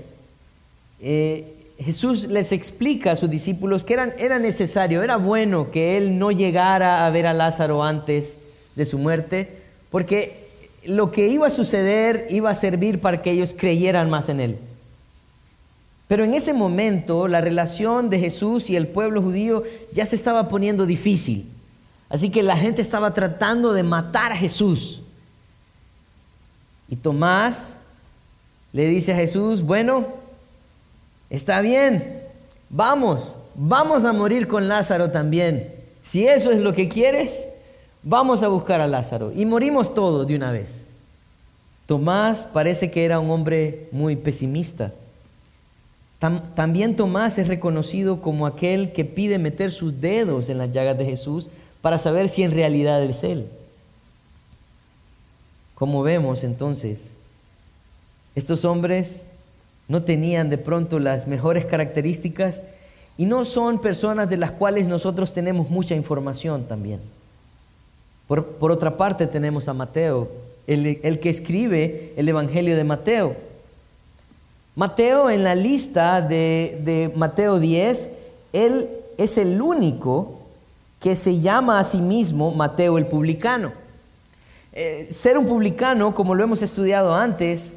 [1.00, 6.32] eh, Jesús les explica a sus discípulos que era necesario, era bueno que él no
[6.32, 8.38] llegara a ver a Lázaro antes
[8.76, 9.62] de su muerte,
[9.92, 10.46] porque
[10.86, 14.58] lo que iba a suceder iba a servir para que ellos creyeran más en él.
[16.08, 20.48] Pero en ese momento la relación de Jesús y el pueblo judío ya se estaba
[20.48, 21.50] poniendo difícil.
[22.10, 25.02] Así que la gente estaba tratando de matar a Jesús.
[26.88, 27.78] Y Tomás
[28.72, 30.06] le dice a Jesús, bueno,
[31.30, 32.22] Está bien,
[32.70, 35.74] vamos, vamos a morir con Lázaro también.
[36.04, 37.48] Si eso es lo que quieres,
[38.04, 39.32] vamos a buscar a Lázaro.
[39.36, 40.88] Y morimos todos de una vez.
[41.88, 44.92] Tomás parece que era un hombre muy pesimista.
[46.56, 51.06] también Tomás es reconocido como aquel que pide meter sus dedos en las llagas de
[51.06, 51.50] Jesús
[51.82, 53.48] para saber si en realidad es Él.
[55.76, 57.10] Como vemos entonces,
[58.34, 59.22] estos hombres
[59.88, 62.62] no tenían de pronto las mejores características
[63.18, 67.00] y no son personas de las cuales nosotros tenemos mucha información también.
[68.28, 70.30] Por, otra parte tenemos a Mateo,
[70.66, 73.36] el, que escribe el Evangelio de Mateo.
[74.76, 78.10] Mateo en la lista de, Mateo 10,
[78.52, 80.40] él es el único
[81.00, 83.72] que se llama a sí mismo Mateo el publicano.
[84.74, 87.74] Eh, ser un publicano, como lo hemos estudiado antes,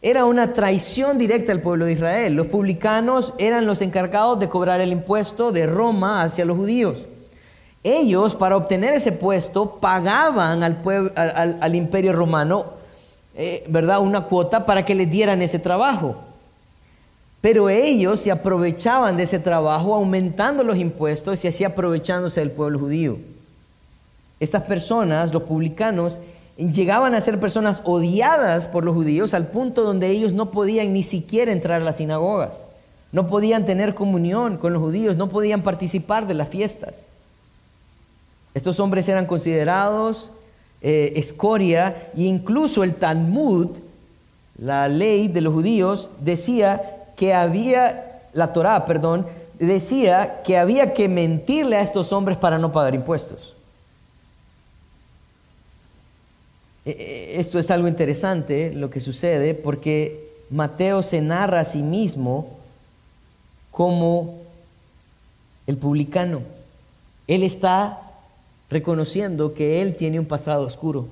[0.00, 2.34] era una traición directa al pueblo de Israel.
[2.34, 6.98] Los publicanos eran los encargados de cobrar el impuesto de Roma hacia los judíos.
[7.82, 10.78] Ellos, para obtener ese puesto, pagaban al,
[11.60, 12.66] al, imperio romano,
[13.34, 16.16] eh, ¿verdad?, una cuota para que les dieran ese trabajo.
[17.40, 22.80] Pero ellos se aprovechaban de ese trabajo aumentando los impuestos y así aprovechándose del pueblo
[22.80, 23.16] judío.
[24.40, 26.18] Estas personas, los publicanos,
[26.58, 31.02] llegaban a ser personas odiadas por los judíos al punto donde ellos no podían ni
[31.02, 32.54] siquiera entrar a las sinagogas,
[33.12, 36.96] no podían tener comunión con los judíos, no podían participar de las fiestas.
[38.54, 40.30] Estos hombres eran considerados
[40.80, 43.68] eh, escoria e incluso el Talmud,
[44.58, 46.82] la ley de los judíos, decía
[47.16, 49.26] que había, la Torá, perdón,
[49.58, 53.54] decía que había que mentirle a estos hombres para no pagar impuestos.
[56.77, 61.82] E, e, esto es algo interesante lo que sucede porque Mateo se narra a sí
[61.82, 62.58] mismo
[63.70, 64.40] como
[65.66, 66.42] el publicano.
[67.26, 68.00] Él está
[68.70, 71.08] reconociendo que él tiene un pasado oscuro.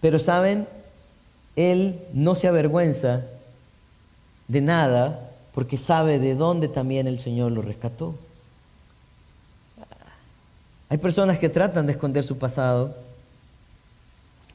[0.00, 0.66] Pero saben,
[1.56, 3.22] él no se avergüenza
[4.46, 8.14] de nada porque sabe de dónde también el Señor lo rescató.
[10.88, 12.94] Hay personas que tratan de esconder su pasado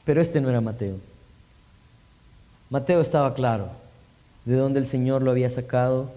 [0.04, 0.96] pero este no era Mateo.
[2.70, 3.68] Mateo estaba claro
[4.44, 6.10] de dónde el Señor lo había sacado,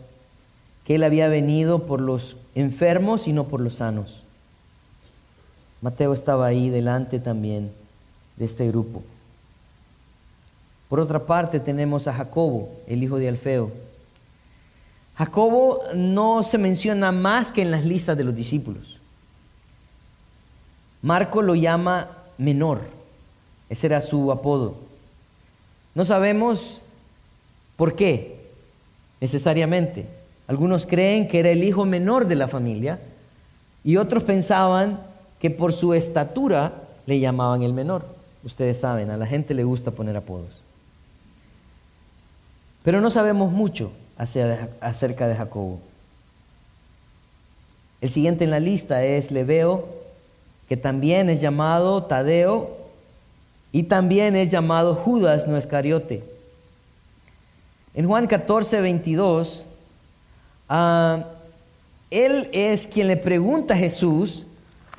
[0.84, 4.24] que él había venido por los enfermos y no por los sanos.
[5.82, 7.72] Mateo estaba ahí delante también
[8.38, 9.04] de este grupo.
[10.90, 13.72] Por otra parte tenemos a Jacobo, el hijo de Alfeo.
[15.16, 18.98] Jacobo no se menciona más que en las listas de los discípulos.
[21.02, 22.97] Marco lo llama menor.
[23.70, 24.76] Ese era su apodo.
[25.95, 26.82] No sabemos
[27.76, 28.38] por qué
[29.20, 30.05] necesariamente.
[30.47, 32.99] Algunos creen que era el hijo menor de la familia
[33.84, 34.99] y otros pensaban
[35.39, 36.74] que por su estatura
[37.05, 38.05] le llamaban el menor.
[38.43, 40.61] Ustedes saben, a la gente le gusta poner apodos.
[42.84, 45.80] Pero no sabemos mucho acerca de Jacobo.
[47.99, 49.86] El siguiente en la lista es Leveo,
[50.70, 52.87] que también es llamado Tadeo
[53.78, 56.24] y también es llamado Judas no Escariote.
[57.94, 59.68] En Juan 14, 22,
[60.68, 61.26] ah,
[62.10, 64.46] él es quien le pregunta a Jesús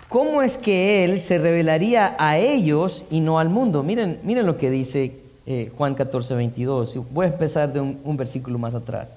[0.09, 3.83] cómo es que él se revelaría a ellos y no al mundo.
[3.83, 7.01] Miren, miren lo que dice eh, Juan 14, 22.
[7.11, 9.17] Voy a empezar de un versículo más atrás.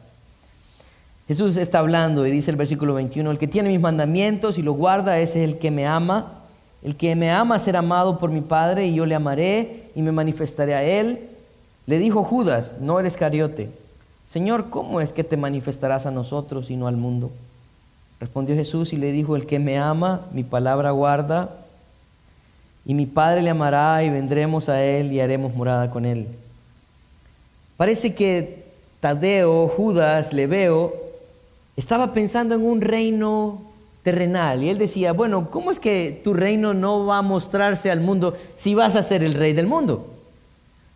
[1.27, 4.73] Jesús está hablando y dice el versículo 21, el que tiene mis mandamientos y lo
[4.73, 6.40] guarda, ese es el que me ama.
[6.83, 10.11] El que me ama será amado por mi Padre y yo le amaré y me
[10.11, 11.29] manifestaré a él.
[11.85, 13.69] Le dijo Judas, no el Escariote,
[14.27, 17.31] Señor, ¿cómo es que te manifestarás a nosotros y no al mundo?
[18.19, 21.49] Respondió Jesús y le dijo, el que me ama, mi palabra guarda,
[22.85, 26.27] y mi Padre le amará y vendremos a él y haremos morada con él.
[27.77, 28.63] Parece que
[29.01, 31.11] Tadeo, Judas, le veo
[31.77, 33.61] estaba pensando en un reino
[34.03, 38.01] terrenal y él decía, bueno, ¿cómo es que tu reino no va a mostrarse al
[38.01, 40.07] mundo si vas a ser el rey del mundo?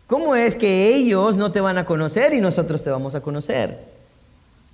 [0.06, 3.78] ¿Cómo es que ellos no te van a conocer y nosotros te vamos a conocer?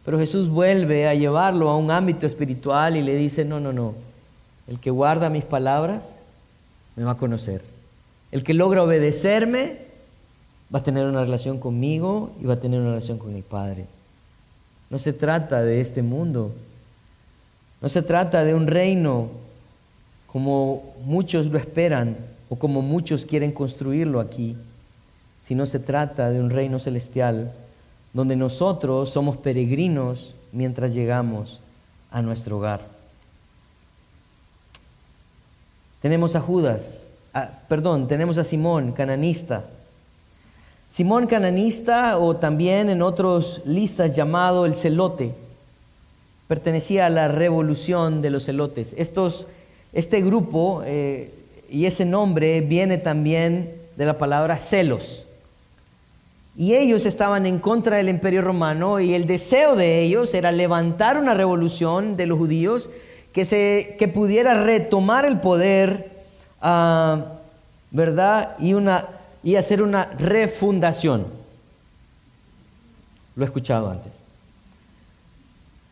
[0.04, 3.94] Pero Jesús vuelve a llevarlo a un ámbito espiritual y le dice, no, no, no,
[4.66, 6.18] el que guarda mis palabras
[6.96, 7.62] me va a conocer.
[8.30, 9.76] El que logra obedecerme
[10.74, 13.86] va a tener una relación conmigo y va a tener una relación con el Padre.
[14.90, 16.52] No se trata de este mundo.
[17.82, 19.28] No se trata de un reino
[20.26, 22.16] como muchos lo esperan
[22.48, 24.56] o como muchos quieren construirlo aquí,
[25.42, 27.52] sino se trata de un reino celestial
[28.12, 31.60] donde nosotros somos peregrinos mientras llegamos
[32.10, 32.80] a nuestro hogar.
[36.00, 37.08] Tenemos a Judas,
[37.68, 39.64] perdón, tenemos a Simón, cananista,
[40.92, 45.34] Simón Cananista, o también en otras listas llamado el celote,
[46.52, 48.94] pertenecía a la revolución de los celotes.
[48.98, 49.46] Estos,
[49.94, 51.32] este grupo eh,
[51.70, 55.24] y ese nombre viene también de la palabra celos.
[56.54, 61.16] Y ellos estaban en contra del imperio romano y el deseo de ellos era levantar
[61.16, 62.90] una revolución de los judíos
[63.32, 66.10] que, se, que pudiera retomar el poder,
[66.60, 67.28] ah,
[67.92, 68.56] ¿verdad?
[68.58, 69.06] Y una
[69.42, 71.24] y hacer una refundación.
[73.36, 74.21] Lo he escuchado antes.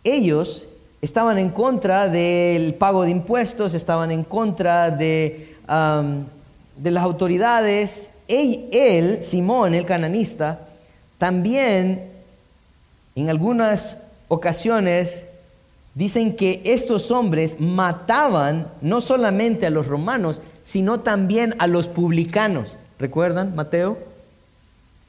[0.05, 0.67] Ellos
[1.03, 8.09] estaban en contra del pago de impuestos, estaban en contra de, las autoridades.
[8.29, 10.61] Él, Simón, el cananista,
[11.19, 12.09] también
[13.15, 13.99] en algunas
[14.29, 15.27] ocasiones
[15.95, 22.73] dicen que estos hombres mataban no solamente a los romanos, sino también a los publicanos.
[22.99, 23.99] ¿Recuerdan Mateo?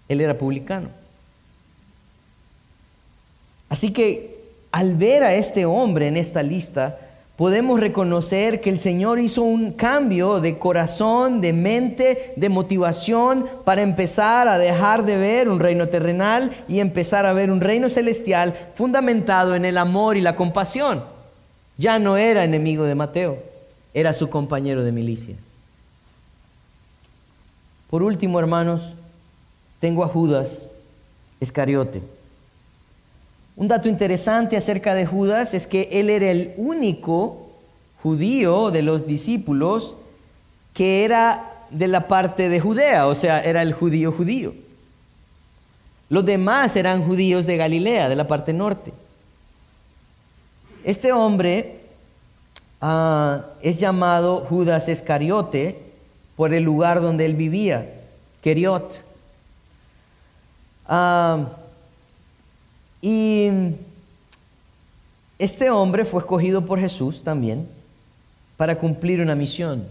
[0.09, 0.89] Él era publicano.
[3.69, 4.30] Así que
[4.71, 6.97] al ver a este hombre en esta lista,
[7.35, 13.81] podemos reconocer que el Señor hizo un cambio de corazón, de mente, de motivación para
[13.81, 18.53] empezar a dejar de ver un reino terrenal y empezar a ver un reino celestial
[18.75, 21.03] fundamentado en el amor y la compasión.
[21.77, 23.39] Ya no era enemigo de Mateo,
[23.93, 25.35] era su compañero de milicia.
[27.89, 28.93] Por último, hermanos,
[29.79, 30.67] tengo a Judas
[31.39, 32.20] Escariote.
[33.61, 37.51] Un dato interesante acerca de Judas es que él era el único
[38.01, 39.97] judío de los discípulos
[40.73, 44.55] que era de la parte de Judea, o sea, era el judío judío.
[46.09, 48.93] Los demás eran judíos de Galilea, de la parte norte.
[50.83, 51.81] Este hombre
[52.81, 55.77] ah, es llamado Judas Escariote
[56.35, 57.87] por el lugar donde él vivía,
[58.41, 59.03] Keriot.
[60.87, 61.45] Ah,
[63.01, 63.49] y
[65.39, 67.67] este hombre fue escogido por Jesús también
[68.57, 69.83] para cumplir una misión.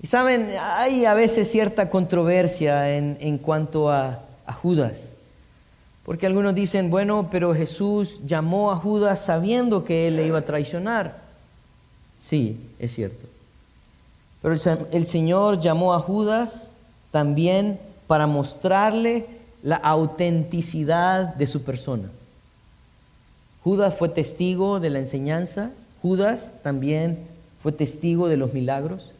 [0.00, 5.10] Y saben, hay a veces cierta controversia en, cuanto a, a Judas.
[6.04, 10.44] Porque algunos dicen, bueno, pero Jesús llamó a Judas sabiendo que él le iba a
[10.44, 11.22] traicionar.
[12.18, 13.26] Sí, es cierto.
[14.42, 14.54] Pero
[14.90, 16.68] el, Señor llamó a Judas
[17.12, 17.78] también
[18.08, 19.26] para mostrarle
[19.62, 22.10] la autenticidad de su persona.
[23.62, 25.70] Judas fue testigo de la enseñanza,
[26.02, 27.18] Judas también
[27.62, 29.12] fue testigo de los milagros,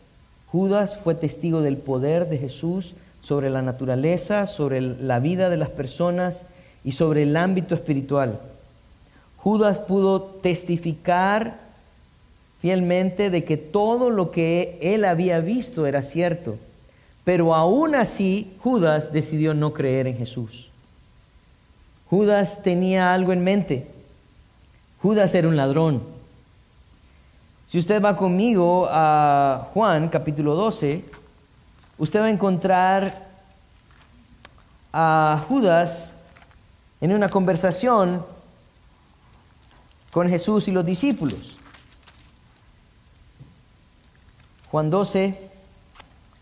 [0.51, 5.71] Judas fue testigo del poder de Jesús sobre la naturaleza, sobre la vida de las
[5.71, 6.45] personas
[6.85, 8.41] y sobre el ámbito espiritual.
[9.37, 11.59] Judas pudo testificar
[12.61, 16.57] fielmente de que todo lo que él había visto era cierto.
[17.25, 20.71] Pero aún así, Judas decidió no creer en Jesús.
[22.11, 23.91] Judas tenía algo en mente.
[25.01, 26.03] Judas era un ladrón.
[27.69, 31.05] Si usted va conmigo a Juan capítulo 12,
[31.99, 33.27] usted va a encontrar
[34.93, 36.13] a Judas
[37.01, 38.25] en una conversación
[40.13, 41.57] con Jesús y los discípulos.
[44.71, 45.52] Juan 12,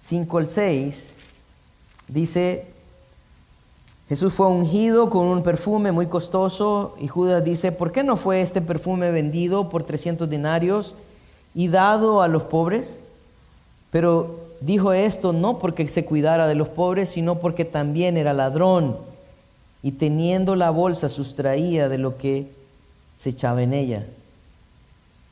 [0.02, 1.14] 5 al 6,
[2.08, 2.66] dice,
[4.08, 8.40] Jesús fue ungido con un perfume muy costoso y Judas dice, ¿por qué no fue
[8.40, 10.96] este perfume vendido por 300 denarios
[11.54, 13.04] y dado a los pobres?
[13.90, 18.96] Pero dijo esto no porque se cuidara de los pobres, sino porque también era ladrón
[19.82, 22.50] y teniendo la bolsa sustraía de lo que
[23.18, 24.06] se echaba en ella.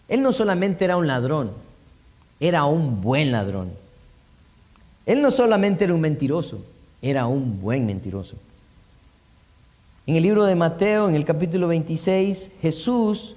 [0.09, 1.51] Él no solamente era un ladrón,
[2.39, 3.88] era un buen ladrón.
[5.09, 6.61] Él no solamente era un mentiroso,
[7.01, 8.37] era un buen mentiroso.
[10.07, 13.35] En el libro de Mateo, en el capítulo 26, Jesús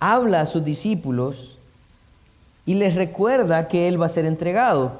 [0.00, 1.58] habla a sus discípulos
[2.64, 4.92] y les recuerda que Él va a ser entregado.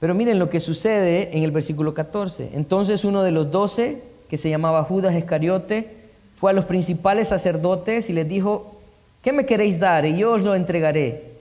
[0.00, 2.50] Pero miren lo que sucede en el versículo 14.
[2.54, 5.88] Entonces uno de los doce, que se llamaba Judas Iscariote,
[6.36, 8.74] fue a los principales sacerdotes y les dijo,
[9.22, 10.04] ¿qué me queréis dar?
[10.04, 11.35] Y yo os lo entregaré.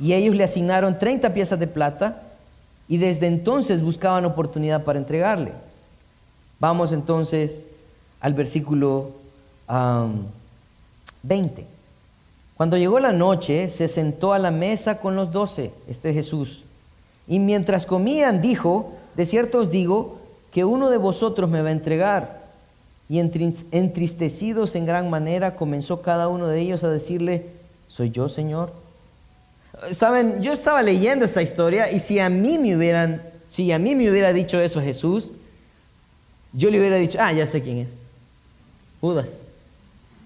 [0.00, 2.22] Y ellos le asignaron 30 piezas de plata
[2.88, 5.52] y desde entonces buscaban oportunidad para entregarle.
[6.58, 7.62] Vamos entonces
[8.20, 9.10] al versículo
[11.22, 11.66] 20.
[12.56, 16.64] Cuando llegó la noche, se sentó a la mesa con los doce, este Jesús.
[17.28, 20.18] Y mientras comían, dijo, de cierto os digo,
[20.50, 22.40] que uno de vosotros me va a entregar.
[23.08, 27.46] Y entristecidos en gran manera, comenzó cada uno de ellos a decirle,
[27.88, 28.72] ¿soy yo, Señor?
[29.92, 33.94] Saben, yo estaba leyendo esta historia y si a mí me hubieran, si a mí
[33.94, 35.32] me hubiera dicho eso Jesús,
[36.52, 37.88] yo le hubiera dicho, ah, ya sé quién es,
[39.00, 39.28] Judas.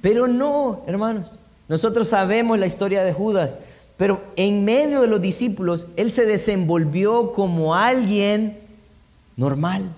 [0.01, 1.39] Pero no, hermanos,
[1.69, 3.59] nosotros sabemos la historia de Judas,
[3.97, 8.59] pero en medio de los discípulos, él se desenvolvió como alguien
[9.37, 9.95] normal.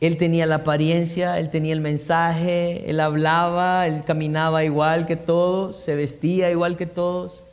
[0.00, 5.76] Él tenía la apariencia, él tenía el mensaje, él hablaba, él caminaba igual que todos,
[5.76, 7.43] se vestía igual que todos,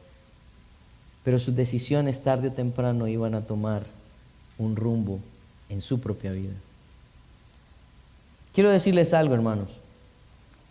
[1.24, 3.86] pero sus decisiones tarde o temprano iban a tomar
[4.58, 5.20] un rumbo
[5.70, 6.54] en su propia vida.
[8.54, 9.78] Quiero decirles algo, hermanos,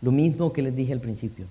[0.02, 1.46] lo mismo que les dije al principio.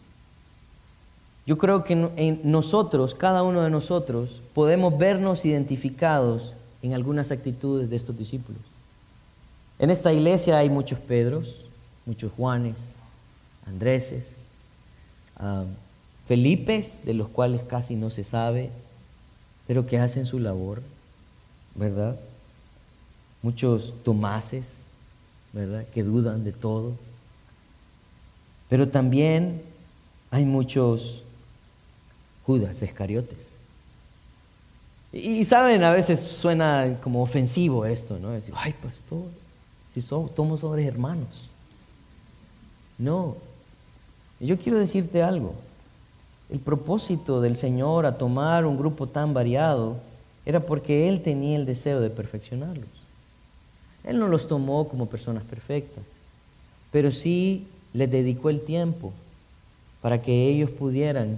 [1.45, 7.89] Yo creo que en nosotros, cada uno de nosotros, podemos vernos identificados en algunas actitudes
[7.89, 8.61] de estos discípulos.
[9.79, 11.65] En esta iglesia hay muchos Pedros,
[12.05, 12.95] muchos Juanes,
[13.65, 14.33] Andréses,
[15.39, 15.65] uh,
[16.27, 18.69] Felipes, de los cuales casi no se sabe,
[19.69, 20.81] pero que hacen su labor,
[21.75, 22.19] ¿verdad?
[23.43, 24.65] Muchos Tomases,
[25.53, 25.85] ¿verdad?
[25.93, 26.93] Que dudan de todo.
[28.67, 29.61] Pero también
[30.31, 31.21] hay muchos
[32.47, 33.37] Judas Escariotes.
[35.13, 38.31] Y, saben, a veces suena como ofensivo esto, ¿no?
[38.31, 39.21] Decir, ay, pastor,
[39.93, 41.47] si somos, somos hermanos.
[42.97, 43.37] No,
[44.39, 45.53] yo quiero decirte algo.
[46.49, 49.97] El propósito del Señor a tomar un grupo tan variado
[50.45, 52.87] era porque Él tenía el deseo de perfeccionarlos.
[54.03, 56.03] Él no los tomó como personas perfectas,
[56.91, 59.13] pero sí les dedicó el tiempo
[60.01, 61.37] para que ellos pudieran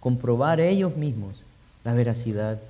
[0.00, 1.36] comprobar ellos mismos
[1.84, 2.60] la veracidad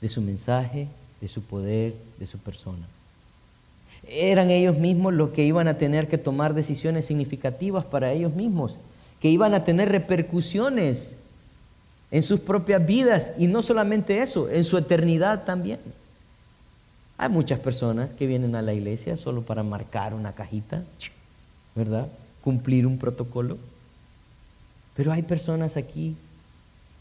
[0.00, 0.88] de su mensaje,
[1.20, 2.86] de su poder, de su persona.
[4.06, 8.76] Eran ellos mismos los que iban a tener que tomar decisiones significativas para ellos mismos,
[9.20, 11.12] que iban a tener repercusiones
[12.10, 15.80] en sus propias vidas y no solamente eso, en su eternidad también.
[17.18, 20.82] Hay muchas personas que vienen a la iglesia solo para marcar una cajita,
[21.74, 22.08] ¿verdad?
[22.42, 23.58] Cumplir un protocolo.
[24.96, 26.16] Pero hay personas aquí,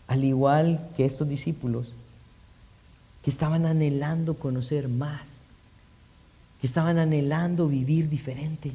[0.07, 1.89] al igual que estos discípulos,
[3.24, 5.38] que estaban anhelando conocer más
[6.59, 8.72] que estaban anhelando vivir diferente,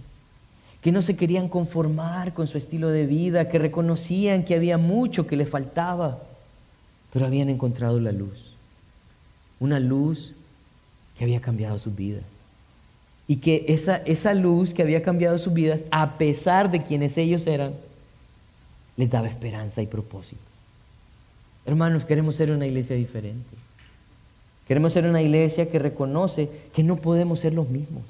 [0.82, 5.28] que no se querían conformar con su estilo de vida, que reconocían que había mucho
[5.28, 6.20] que les faltaba,
[7.12, 8.54] pero habían encontrado la luz,
[9.60, 10.32] una luz
[11.16, 12.24] que había cambiado sus vidas.
[13.28, 17.46] Y que esa, esa luz que había cambiado sus vidas, a pesar de quienes ellos
[17.46, 17.74] eran,
[18.96, 20.42] les daba esperanza y propósito.
[21.64, 23.56] Hermanos, queremos ser una iglesia diferente.
[24.66, 28.02] Queremos ser una iglesia que reconoce que no podemos ser los mismos.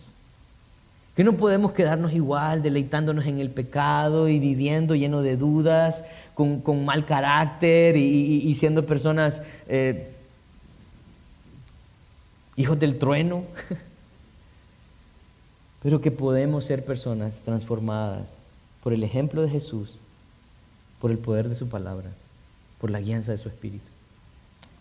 [1.17, 6.05] Que no podemos quedarnos igual, deleitándonos en el pecado y viviendo lleno de dudas,
[6.35, 10.11] con, mal carácter y, siendo personas eh,
[12.57, 13.45] hijos del trueno.
[15.83, 18.31] Pero que podemos ser personas transformadas
[18.83, 19.97] por el ejemplo de Jesús,
[21.01, 22.11] por el poder de su palabra,
[22.81, 23.85] por la guianza de su Espíritu.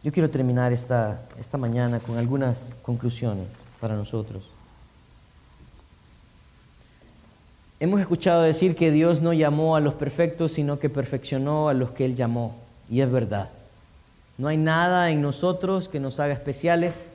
[0.03, 3.47] Yo quiero terminar esta, esta mañana con algunas conclusiones
[3.79, 4.43] para nosotros.
[7.81, 11.89] Hemos escuchado decir que Dios no llamó a los perfectos, sino que perfeccionó a los
[11.89, 12.55] que Él llamó.
[12.91, 13.49] Y es verdad.
[14.37, 17.07] No hay nada en nosotros que nos haga especiales,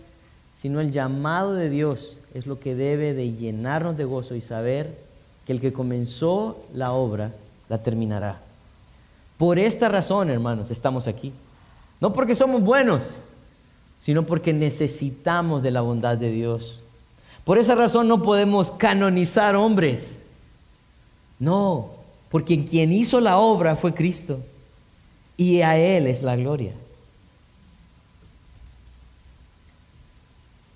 [0.60, 4.92] sino el llamado de Dios es lo que debe de llenarnos de gozo y saber
[5.46, 7.30] que el que comenzó la obra
[7.68, 8.40] la terminará.
[9.38, 11.32] Por esta razón, hermanos, estamos aquí.
[12.00, 13.18] No porque somos buenos,
[14.02, 16.80] sino porque necesitamos de la bondad de Dios.
[17.44, 20.22] Por esa razón no podemos canonizar hombres
[21.38, 21.90] no,
[22.30, 24.40] porque quien hizo la obra fue Cristo
[25.36, 26.72] y a Él es la gloria.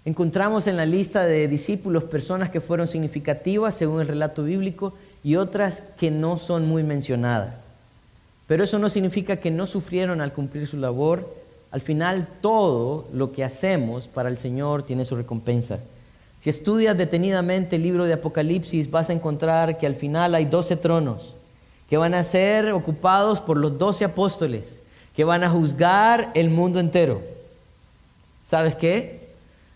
[0.05, 5.37] Encontramos en la lista de discípulos personas que fueron significativas según el relato bíblico y
[5.37, 7.67] otras que no son muy mencionadas.
[8.47, 11.33] Pero eso no significa que no sufrieron al cumplir su labor.
[11.71, 15.79] Al final todo lo que hacemos para el Señor tiene su recompensa.
[16.41, 20.77] Si estudias detenidamente el libro de Apocalipsis, vas a encontrar que al final hay doce
[20.77, 21.35] tronos
[21.91, 24.77] que van a ser ocupados por los doce apóstoles,
[25.17, 27.21] que van a juzgar el mundo entero.
[28.47, 29.29] ¿Sabes qué?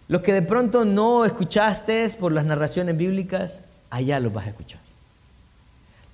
[0.06, 3.58] Lo que de pronto no escuchaste por las narraciones bíblicas,
[3.90, 4.80] allá los vas a escuchar.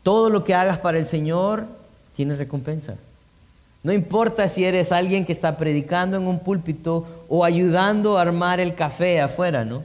[0.03, 1.67] Todo lo que hagas para el Señor
[2.17, 2.95] tiene recompensa.
[3.83, 8.59] No importa si eres alguien que está predicando en un púlpito o ayudando a armar
[8.59, 9.85] el café afuera, ¿no?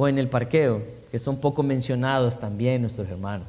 [0.00, 0.80] O en el parqueo,
[1.10, 3.48] que son poco mencionados también nuestros hermanos.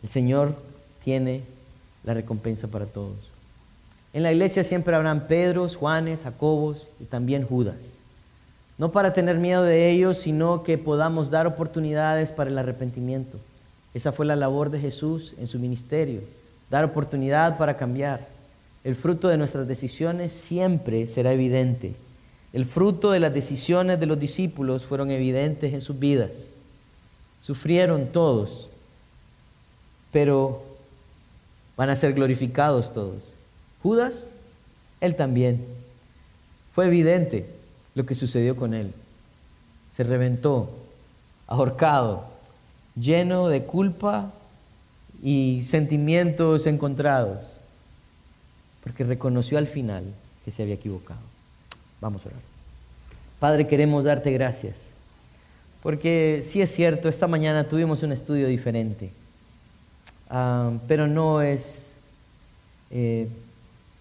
[0.00, 0.54] El Señor
[1.02, 1.42] tiene
[2.04, 3.16] la recompensa para todos.
[4.12, 7.78] En la iglesia siempre habrán Pedros, Juanes, Jacobos y también Judas.
[8.78, 13.38] No para tener miedo de ellos, sino que podamos dar oportunidades para el arrepentimiento.
[13.92, 16.20] Esa fue la labor de Jesús en su ministerio,
[16.70, 18.24] dar oportunidad para cambiar.
[18.84, 21.96] El fruto de nuestras decisiones siempre será evidente
[22.52, 26.30] el fruto de las decisiones de los discípulos fueron evidentes en sus vidas.
[27.40, 28.70] Sufrieron todos,
[30.12, 30.62] pero
[31.76, 33.32] van a ser glorificados todos.
[33.82, 34.26] Judas,
[35.00, 35.64] él también.
[36.74, 37.48] Fue evidente
[37.94, 38.92] lo que sucedió con él.
[39.94, 40.70] Se reventó,
[41.46, 42.24] ahorcado,
[42.96, 44.32] lleno de culpa
[45.22, 47.46] y sentimientos encontrados,
[48.82, 50.04] porque reconoció al final
[50.44, 51.29] que se había equivocado.
[52.00, 52.40] Vamos a orar.
[53.38, 54.76] Padre, queremos darte gracias,
[55.82, 59.10] porque sí es cierto, esta mañana tuvimos un estudio diferente,
[60.28, 61.94] ah, pero no es
[62.90, 63.28] eh,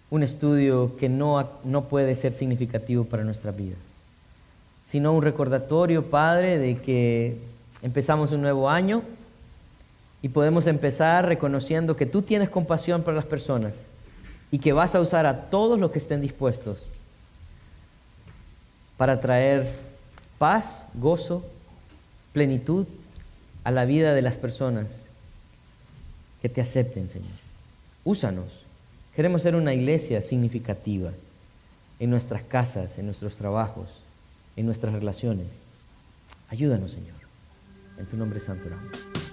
[0.10, 3.80] un estudio que no, no puede ser significativo para nuestras vidas,
[4.86, 7.38] sino un recordatorio, Padre, de que
[7.82, 9.04] empezamos un nuevo año
[10.22, 13.76] y podemos empezar reconociendo que tú tienes compasión para las personas
[14.52, 16.90] y que vas a usar a todos los que estén dispuestos
[19.00, 19.66] para traer
[20.38, 21.46] paz, gozo,
[22.34, 22.86] plenitud
[23.64, 25.04] a la vida de las personas
[26.42, 27.32] que te acepten, Señor.
[28.04, 28.66] Úsanos.
[29.16, 31.12] Queremos ser una iglesia significativa
[32.00, 33.88] en nuestras casas, en nuestros trabajos,
[34.58, 35.48] en nuestras relaciones.
[36.50, 37.16] Ayúdanos, Señor.
[37.98, 39.29] En tu nombre santo oramos.